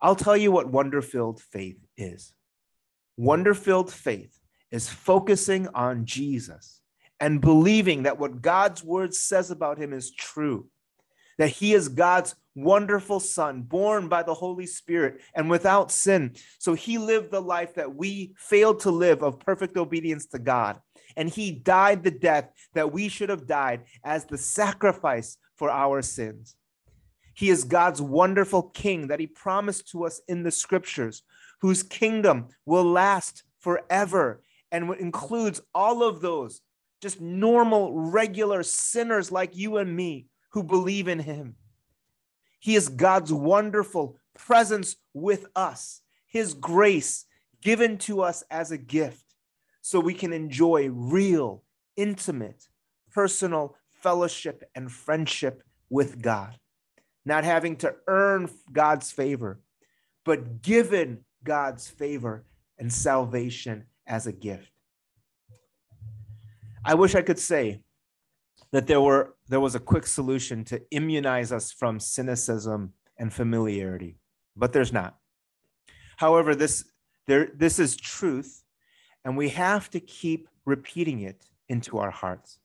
I'll 0.00 0.16
tell 0.16 0.36
you 0.36 0.50
what 0.50 0.70
wonder 0.70 1.02
filled 1.02 1.40
faith 1.40 1.78
is. 1.96 2.32
Wonder 3.16 3.54
filled 3.54 3.92
faith 3.92 4.40
is 4.70 4.88
focusing 4.88 5.68
on 5.74 6.06
Jesus 6.06 6.80
and 7.20 7.40
believing 7.40 8.04
that 8.04 8.18
what 8.18 8.42
God's 8.42 8.82
word 8.82 9.14
says 9.14 9.50
about 9.50 9.78
him 9.78 9.92
is 9.92 10.10
true, 10.10 10.66
that 11.38 11.50
he 11.50 11.74
is 11.74 11.88
God's 11.88 12.34
wonderful 12.54 13.20
son, 13.20 13.62
born 13.62 14.08
by 14.08 14.22
the 14.22 14.34
Holy 14.34 14.66
Spirit 14.66 15.20
and 15.34 15.48
without 15.48 15.90
sin. 15.90 16.34
So 16.58 16.74
he 16.74 16.98
lived 16.98 17.30
the 17.30 17.40
life 17.40 17.74
that 17.74 17.94
we 17.94 18.34
failed 18.36 18.80
to 18.80 18.90
live 18.90 19.22
of 19.22 19.40
perfect 19.40 19.76
obedience 19.76 20.26
to 20.26 20.38
God. 20.38 20.80
And 21.16 21.28
he 21.28 21.50
died 21.50 22.02
the 22.02 22.10
death 22.10 22.50
that 22.74 22.92
we 22.92 23.08
should 23.08 23.28
have 23.28 23.46
died 23.46 23.84
as 24.04 24.24
the 24.24 24.38
sacrifice 24.38 25.36
for 25.56 25.70
our 25.70 26.02
sins. 26.02 26.56
He 27.34 27.48
is 27.48 27.64
God's 27.64 28.02
wonderful 28.02 28.62
king 28.62 29.08
that 29.08 29.20
he 29.20 29.26
promised 29.26 29.88
to 29.92 30.04
us 30.04 30.20
in 30.28 30.42
the 30.42 30.50
scriptures, 30.50 31.22
whose 31.60 31.82
kingdom 31.82 32.48
will 32.66 32.84
last 32.84 33.44
forever 33.60 34.42
and 34.70 34.94
includes 34.94 35.60
all 35.74 36.02
of 36.02 36.20
those 36.20 36.60
just 37.00 37.20
normal, 37.20 37.92
regular 37.92 38.62
sinners 38.62 39.32
like 39.32 39.56
you 39.56 39.78
and 39.78 39.94
me 39.94 40.26
who 40.52 40.62
believe 40.62 41.08
in 41.08 41.18
him. 41.18 41.56
He 42.60 42.76
is 42.76 42.88
God's 42.88 43.32
wonderful 43.32 44.18
presence 44.34 44.96
with 45.12 45.46
us, 45.56 46.00
His 46.26 46.54
grace 46.54 47.26
given 47.60 47.98
to 47.98 48.22
us 48.22 48.44
as 48.50 48.70
a 48.70 48.78
gift 48.78 49.24
so 49.80 49.98
we 49.98 50.14
can 50.14 50.32
enjoy 50.32 50.88
real, 50.88 51.64
intimate, 51.96 52.68
personal 53.10 53.76
fellowship 53.90 54.62
and 54.74 54.90
friendship 54.90 55.62
with 55.90 56.22
God. 56.22 56.58
Not 57.24 57.44
having 57.44 57.76
to 57.76 57.94
earn 58.06 58.48
God's 58.72 59.10
favor, 59.12 59.60
but 60.24 60.62
given 60.62 61.24
God's 61.44 61.88
favor 61.88 62.44
and 62.78 62.92
salvation 62.92 63.84
as 64.06 64.26
a 64.26 64.32
gift. 64.32 64.70
I 66.84 66.94
wish 66.94 67.14
I 67.14 67.22
could 67.22 67.38
say 67.38 67.80
that 68.72 68.86
there 68.86 69.00
were 69.00 69.34
there 69.48 69.60
was 69.60 69.74
a 69.74 69.80
quick 69.80 70.06
solution 70.06 70.64
to 70.64 70.82
immunize 70.90 71.52
us 71.52 71.70
from 71.70 72.00
cynicism 72.00 72.94
and 73.18 73.32
familiarity, 73.32 74.16
but 74.56 74.72
there's 74.72 74.92
not. 74.92 75.16
However, 76.16 76.54
this 76.54 76.84
there 77.26 77.50
this 77.54 77.78
is 77.78 77.96
truth, 77.96 78.64
and 79.24 79.36
we 79.36 79.50
have 79.50 79.90
to 79.90 80.00
keep 80.00 80.48
repeating 80.64 81.20
it 81.20 81.44
into 81.68 81.98
our 81.98 82.10
hearts. 82.10 82.58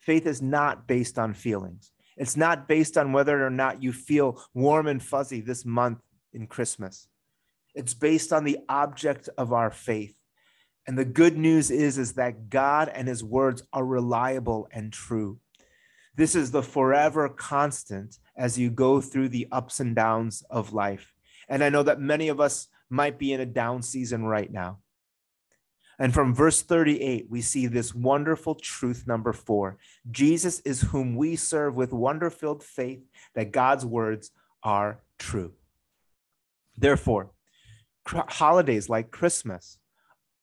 Faith 0.00 0.26
is 0.26 0.42
not 0.42 0.86
based 0.86 1.18
on 1.18 1.34
feelings. 1.34 1.92
It's 2.16 2.36
not 2.36 2.66
based 2.66 2.98
on 2.98 3.12
whether 3.12 3.46
or 3.46 3.50
not 3.50 3.82
you 3.82 3.92
feel 3.92 4.42
warm 4.52 4.88
and 4.88 5.02
fuzzy 5.02 5.40
this 5.40 5.64
month 5.64 6.00
in 6.32 6.46
Christmas. 6.46 7.06
It's 7.74 7.94
based 7.94 8.32
on 8.32 8.44
the 8.44 8.58
object 8.68 9.28
of 9.38 9.52
our 9.52 9.70
faith. 9.70 10.17
And 10.88 10.96
the 10.98 11.04
good 11.04 11.36
news 11.36 11.70
is, 11.70 11.98
is 11.98 12.14
that 12.14 12.48
God 12.48 12.88
and 12.88 13.06
his 13.06 13.22
words 13.22 13.62
are 13.74 13.84
reliable 13.84 14.68
and 14.72 14.90
true. 14.90 15.38
This 16.16 16.34
is 16.34 16.50
the 16.50 16.62
forever 16.62 17.28
constant 17.28 18.18
as 18.34 18.58
you 18.58 18.70
go 18.70 19.02
through 19.02 19.28
the 19.28 19.48
ups 19.52 19.80
and 19.80 19.94
downs 19.94 20.42
of 20.48 20.72
life. 20.72 21.12
And 21.46 21.62
I 21.62 21.68
know 21.68 21.82
that 21.82 22.00
many 22.00 22.28
of 22.28 22.40
us 22.40 22.68
might 22.88 23.18
be 23.18 23.34
in 23.34 23.40
a 23.40 23.46
down 23.46 23.82
season 23.82 24.24
right 24.24 24.50
now. 24.50 24.78
And 25.98 26.14
from 26.14 26.34
verse 26.34 26.62
38, 26.62 27.26
we 27.28 27.42
see 27.42 27.66
this 27.66 27.94
wonderful 27.94 28.54
truth 28.54 29.04
number 29.06 29.34
four 29.34 29.76
Jesus 30.10 30.60
is 30.60 30.80
whom 30.80 31.16
we 31.16 31.36
serve 31.36 31.74
with 31.74 31.92
wonder 31.92 32.30
filled 32.30 32.64
faith 32.64 33.04
that 33.34 33.52
God's 33.52 33.84
words 33.84 34.30
are 34.62 35.02
true. 35.18 35.52
Therefore, 36.78 37.32
holidays 38.06 38.88
like 38.88 39.10
Christmas 39.10 39.78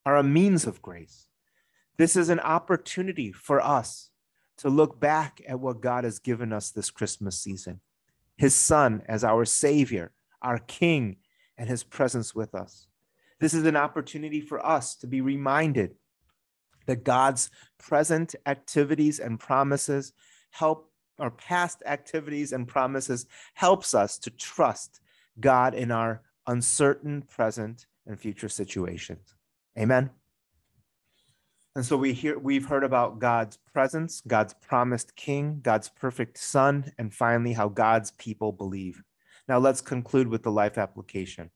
are 0.06 0.18
a 0.18 0.24
means 0.24 0.68
of 0.68 0.82
grace. 0.82 1.28
This 1.98 2.16
is 2.16 2.30
an 2.30 2.40
opportunity 2.40 3.32
for 3.32 3.62
us 3.62 4.10
to 4.58 4.70
look 4.70 5.00
back 5.00 5.42
at 5.48 5.60
what 5.60 5.82
God 5.82 6.04
has 6.04 6.20
given 6.20 6.54
us 6.54 6.72
this 6.72 6.92
Christmas 6.92 7.40
season 7.40 7.82
His 8.38 8.54
Son 8.54 9.02
as 9.08 9.24
our 9.24 9.46
Savior, 9.46 10.12
our 10.42 10.60
King, 10.60 11.18
and 11.58 11.70
His 11.70 11.84
presence 11.84 12.36
with 12.36 12.54
us. 12.54 12.88
This 13.40 13.54
is 13.54 13.66
an 13.66 13.76
opportunity 13.76 14.42
for 14.42 14.66
us 14.66 14.96
to 14.98 15.08
be 15.08 15.22
reminded 15.22 15.96
that 16.86 17.04
God's 17.04 17.50
present 17.78 18.36
activities 18.46 19.20
and 19.20 19.40
promises 19.40 20.14
help 20.52 20.92
our 21.18 21.32
past 21.32 21.82
activities 21.86 22.52
and 22.52 22.68
promises 22.68 23.26
helps 23.54 23.94
us 23.94 24.18
to 24.20 24.30
trust 24.30 25.00
God 25.40 25.74
in 25.74 25.92
our 25.92 26.22
uncertain 26.48 27.22
present 27.24 27.86
and 28.06 28.20
future 28.20 28.50
situations. 28.50 29.34
Amen. 29.78 30.10
And 31.76 31.86
so 31.86 31.98
we 31.98 32.14
hear 32.14 32.40
we've 32.40 32.68
heard 32.68 32.86
about 32.86 33.20
God's 33.20 33.58
presence, 33.74 34.22
God's 34.26 34.54
promised 34.54 35.16
king, 35.18 35.60
God's 35.62 35.90
perfect 35.90 36.38
son, 36.38 36.92
and 36.98 37.14
finally 37.14 37.52
how 37.52 37.68
God's 37.68 38.12
people 38.12 38.54
believe. 38.54 39.04
Now 39.50 39.58
let's 39.58 39.82
conclude 39.82 40.30
with 40.30 40.44
the 40.44 40.52
life 40.52 40.78
application. 40.78 41.52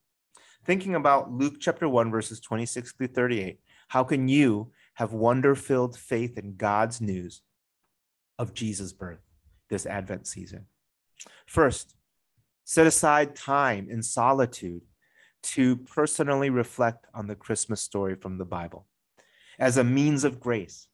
Thinking 0.66 0.96
about 0.96 1.32
Luke 1.32 1.56
chapter 1.62 1.88
1 1.88 2.12
verses 2.12 2.42
26 2.42 2.92
through 2.92 3.08
38, 3.08 3.62
how 3.88 4.04
can 4.04 4.28
you 4.28 4.72
have 4.96 5.14
wonder-filled 5.14 5.98
faith 5.98 6.38
in 6.38 6.58
God's 6.58 7.00
news 7.00 7.42
of 8.38 8.54
Jesus' 8.54 8.92
birth 8.92 9.22
this 9.70 9.86
Advent 9.86 10.28
season? 10.28 10.66
First, 11.46 11.96
set 12.66 12.86
aside 12.86 13.36
time 13.36 13.88
in 13.90 14.04
solitude 14.04 14.82
to 15.42 15.78
personally 15.78 16.50
reflect 16.50 17.08
on 17.14 17.28
the 17.28 17.36
Christmas 17.36 17.82
story 17.82 18.16
from 18.16 18.38
the 18.38 18.46
Bible 18.46 18.86
as 19.58 19.78
a 19.78 19.84
means 19.84 20.24
of 20.24 20.40
grace. 20.40 20.88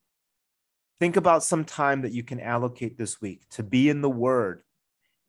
Think 0.99 1.17
about 1.17 1.43
some 1.43 1.65
time 1.65 2.01
that 2.01 2.13
you 2.13 2.23
can 2.23 2.39
allocate 2.39 2.97
this 2.97 3.21
week 3.21 3.47
to 3.51 3.63
be 3.63 3.89
in 3.89 4.01
the 4.01 4.09
Word 4.09 4.63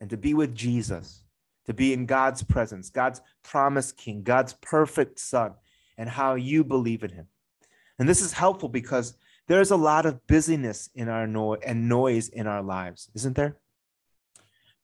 and 0.01 0.11
to 0.11 0.17
be 0.17 0.35
with 0.35 0.55
Jesus, 0.55 1.25
to 1.67 1.75
be 1.75 1.93
in 1.93 2.07
God's 2.07 2.43
presence, 2.43 2.91
God's 2.91 3.21
promised 3.43 3.97
King, 3.97 4.23
God's 4.23 4.53
perfect 4.55 5.19
Son, 5.19 5.55
and 5.99 6.09
how 6.09 6.35
you 6.35 6.63
believe 6.63 7.03
in 7.03 7.11
Him. 7.11 7.27
And 7.99 8.09
this 8.09 8.21
is 8.21 8.33
helpful 8.33 8.69
because 8.69 9.17
there's 9.49 9.71
a 9.71 9.77
lot 9.77 10.07
of 10.07 10.27
busyness 10.27 10.91
in 10.95 11.09
our 11.09 11.27
no- 11.27 11.55
and 11.55 11.89
noise 11.89 12.29
in 12.29 12.47
our 12.47 12.63
lives, 12.63 13.11
isn't 13.15 13.37
there? 13.37 13.57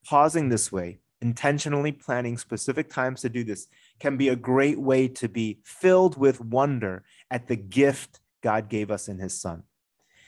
Pausing 0.05 0.49
this 0.49 0.73
way, 0.73 1.01
intentionally 1.23 1.93
planning 1.93 2.37
specific 2.37 2.91
times 2.91 3.21
to 3.23 3.29
do 3.29 3.45
this, 3.45 3.69
can 4.01 4.17
be 4.17 4.29
a 4.29 4.37
great 4.37 4.79
way 4.79 5.09
to 5.09 5.29
be 5.29 5.61
filled 5.65 6.19
with 6.19 6.41
wonder 6.41 7.05
at 7.31 7.49
the 7.49 7.57
gift 7.57 8.21
God 8.43 8.69
gave 8.69 8.91
us 8.91 9.09
in 9.09 9.19
his 9.19 9.41
son. 9.41 9.63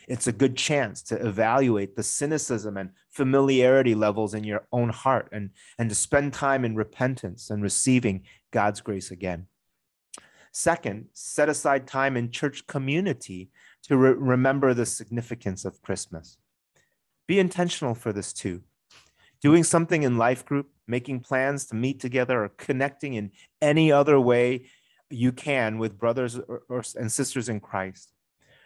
It's 0.07 0.26
a 0.26 0.33
good 0.33 0.57
chance 0.57 1.02
to 1.04 1.26
evaluate 1.26 1.96
the 1.96 2.02
cynicism 2.02 2.76
and 2.76 2.90
familiarity 3.11 3.94
levels 3.94 4.35
in 4.35 4.44
your 4.44 4.66
own 4.70 4.90
heart 4.90 5.28
and, 5.33 5.50
and 5.78 5.88
to 5.88 5.94
spend 5.94 6.33
time 6.33 6.64
in 6.64 6.76
repentance 6.76 7.50
and 7.50 7.62
receiving 7.62 8.22
God's 8.50 8.80
grace 8.80 9.11
again. 9.11 9.46
Second, 10.52 11.07
set 11.12 11.48
aside 11.48 11.87
time 11.87 12.16
in 12.16 12.30
church 12.30 12.66
community 12.66 13.50
to 13.83 13.96
re- 13.96 14.12
remember 14.12 14.72
the 14.72 14.87
significance 14.87 15.64
of 15.64 15.83
Christmas. 15.83 16.38
Be 17.26 17.40
intentional 17.40 17.94
for 17.94 18.12
this 18.12 18.33
too. 18.33 18.62
Doing 19.44 19.62
something 19.62 20.04
in 20.04 20.16
life 20.16 20.46
group, 20.46 20.70
making 20.87 21.20
plans 21.20 21.66
to 21.66 21.74
meet 21.76 22.00
together, 22.00 22.44
or 22.44 22.48
connecting 22.48 23.12
in 23.12 23.30
any 23.61 23.92
other 23.92 24.18
way 24.18 24.70
you 25.11 25.33
can 25.33 25.76
with 25.76 25.98
brothers 25.98 26.38
or, 26.38 26.62
or, 26.70 26.83
and 26.98 27.12
sisters 27.12 27.50
in 27.50 27.61
Christ. 27.61 28.11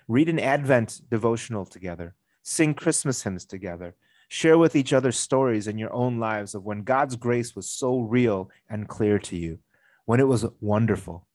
Read 0.07 0.29
an 0.29 0.39
Advent 0.39 1.01
devotional 1.11 1.67
together, 1.67 2.15
sing 2.45 2.75
Christmas 2.75 3.25
hymns 3.25 3.45
together, 3.45 3.97
share 4.29 4.57
with 4.57 4.77
each 4.77 4.93
other 4.93 5.11
stories 5.11 5.67
in 5.67 5.79
your 5.79 5.93
own 5.93 6.21
lives 6.21 6.55
of 6.55 6.63
when 6.63 6.85
God's 6.85 7.17
grace 7.17 7.57
was 7.57 7.69
so 7.69 7.99
real 7.99 8.49
and 8.71 8.87
clear 8.87 9.19
to 9.19 9.37
you, 9.37 9.59
when 10.05 10.21
it 10.21 10.29
was 10.29 10.47
wonderful. 10.61 11.27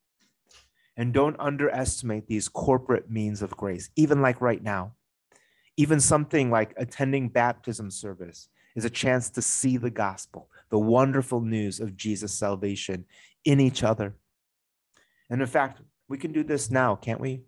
And 0.96 1.14
don't 1.14 1.36
underestimate 1.38 2.28
these 2.28 2.48
corporate 2.48 3.12
means 3.12 3.42
of 3.42 3.58
grace, 3.58 3.90
even 3.98 4.22
like 4.22 4.40
right 4.40 4.64
now. 4.64 4.94
Even 5.76 6.00
something 6.00 6.50
like 6.50 6.74
attending 6.78 7.28
baptism 7.28 7.92
service 7.92 8.48
is 8.76 8.86
a 8.86 8.90
chance 8.90 9.30
to 9.32 9.42
see 9.42 9.78
the 9.78 9.90
gospel, 9.90 10.50
the 10.70 10.80
wonderful 10.80 11.42
news 11.42 11.80
of 11.80 11.96
Jesus' 11.96 12.34
salvation 12.34 13.06
in 13.46 13.60
each 13.60 13.84
other. 13.84 14.16
And 15.30 15.42
in 15.42 15.48
fact, 15.48 15.82
we 16.08 16.18
can 16.18 16.32
do 16.32 16.44
this 16.44 16.70
now, 16.70 16.96
can't 16.96 17.20
we? 17.20 17.44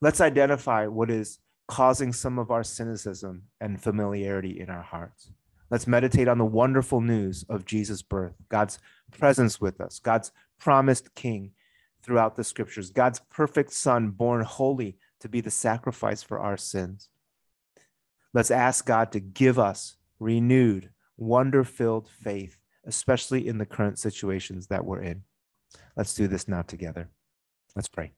Let's 0.00 0.20
identify 0.20 0.86
what 0.86 1.10
is 1.10 1.38
causing 1.68 2.12
some 2.12 2.38
of 2.38 2.50
our 2.50 2.64
cynicism 2.64 3.42
and 3.60 3.80
familiarity 3.80 4.58
in 4.58 4.70
our 4.70 4.82
hearts. 4.82 5.30
Let's 5.70 5.86
meditate 5.86 6.26
on 6.26 6.38
the 6.38 6.44
wonderful 6.44 7.00
news 7.00 7.44
of 7.48 7.64
Jesus' 7.64 8.02
birth, 8.02 8.34
God's 8.48 8.80
presence 9.12 9.60
with 9.60 9.80
us, 9.80 10.00
God's 10.00 10.32
promised 10.58 11.14
King 11.14 11.52
throughout 12.02 12.34
the 12.34 12.44
scriptures, 12.44 12.90
God's 12.90 13.20
perfect 13.30 13.72
Son 13.72 14.10
born 14.10 14.42
holy 14.42 14.96
to 15.20 15.28
be 15.28 15.40
the 15.40 15.50
sacrifice 15.50 16.22
for 16.22 16.40
our 16.40 16.56
sins. 16.56 17.08
Let's 18.32 18.50
ask 18.50 18.84
God 18.84 19.12
to 19.12 19.20
give 19.20 19.58
us 19.58 19.96
renewed, 20.20 20.90
wonder 21.16 21.64
filled 21.64 22.08
faith, 22.08 22.58
especially 22.84 23.48
in 23.48 23.58
the 23.58 23.66
current 23.66 23.98
situations 23.98 24.68
that 24.68 24.84
we're 24.84 25.02
in. 25.02 25.22
Let's 25.96 26.14
do 26.14 26.28
this 26.28 26.46
now 26.46 26.62
together. 26.62 27.08
Let's 27.74 27.88
pray. 27.88 28.12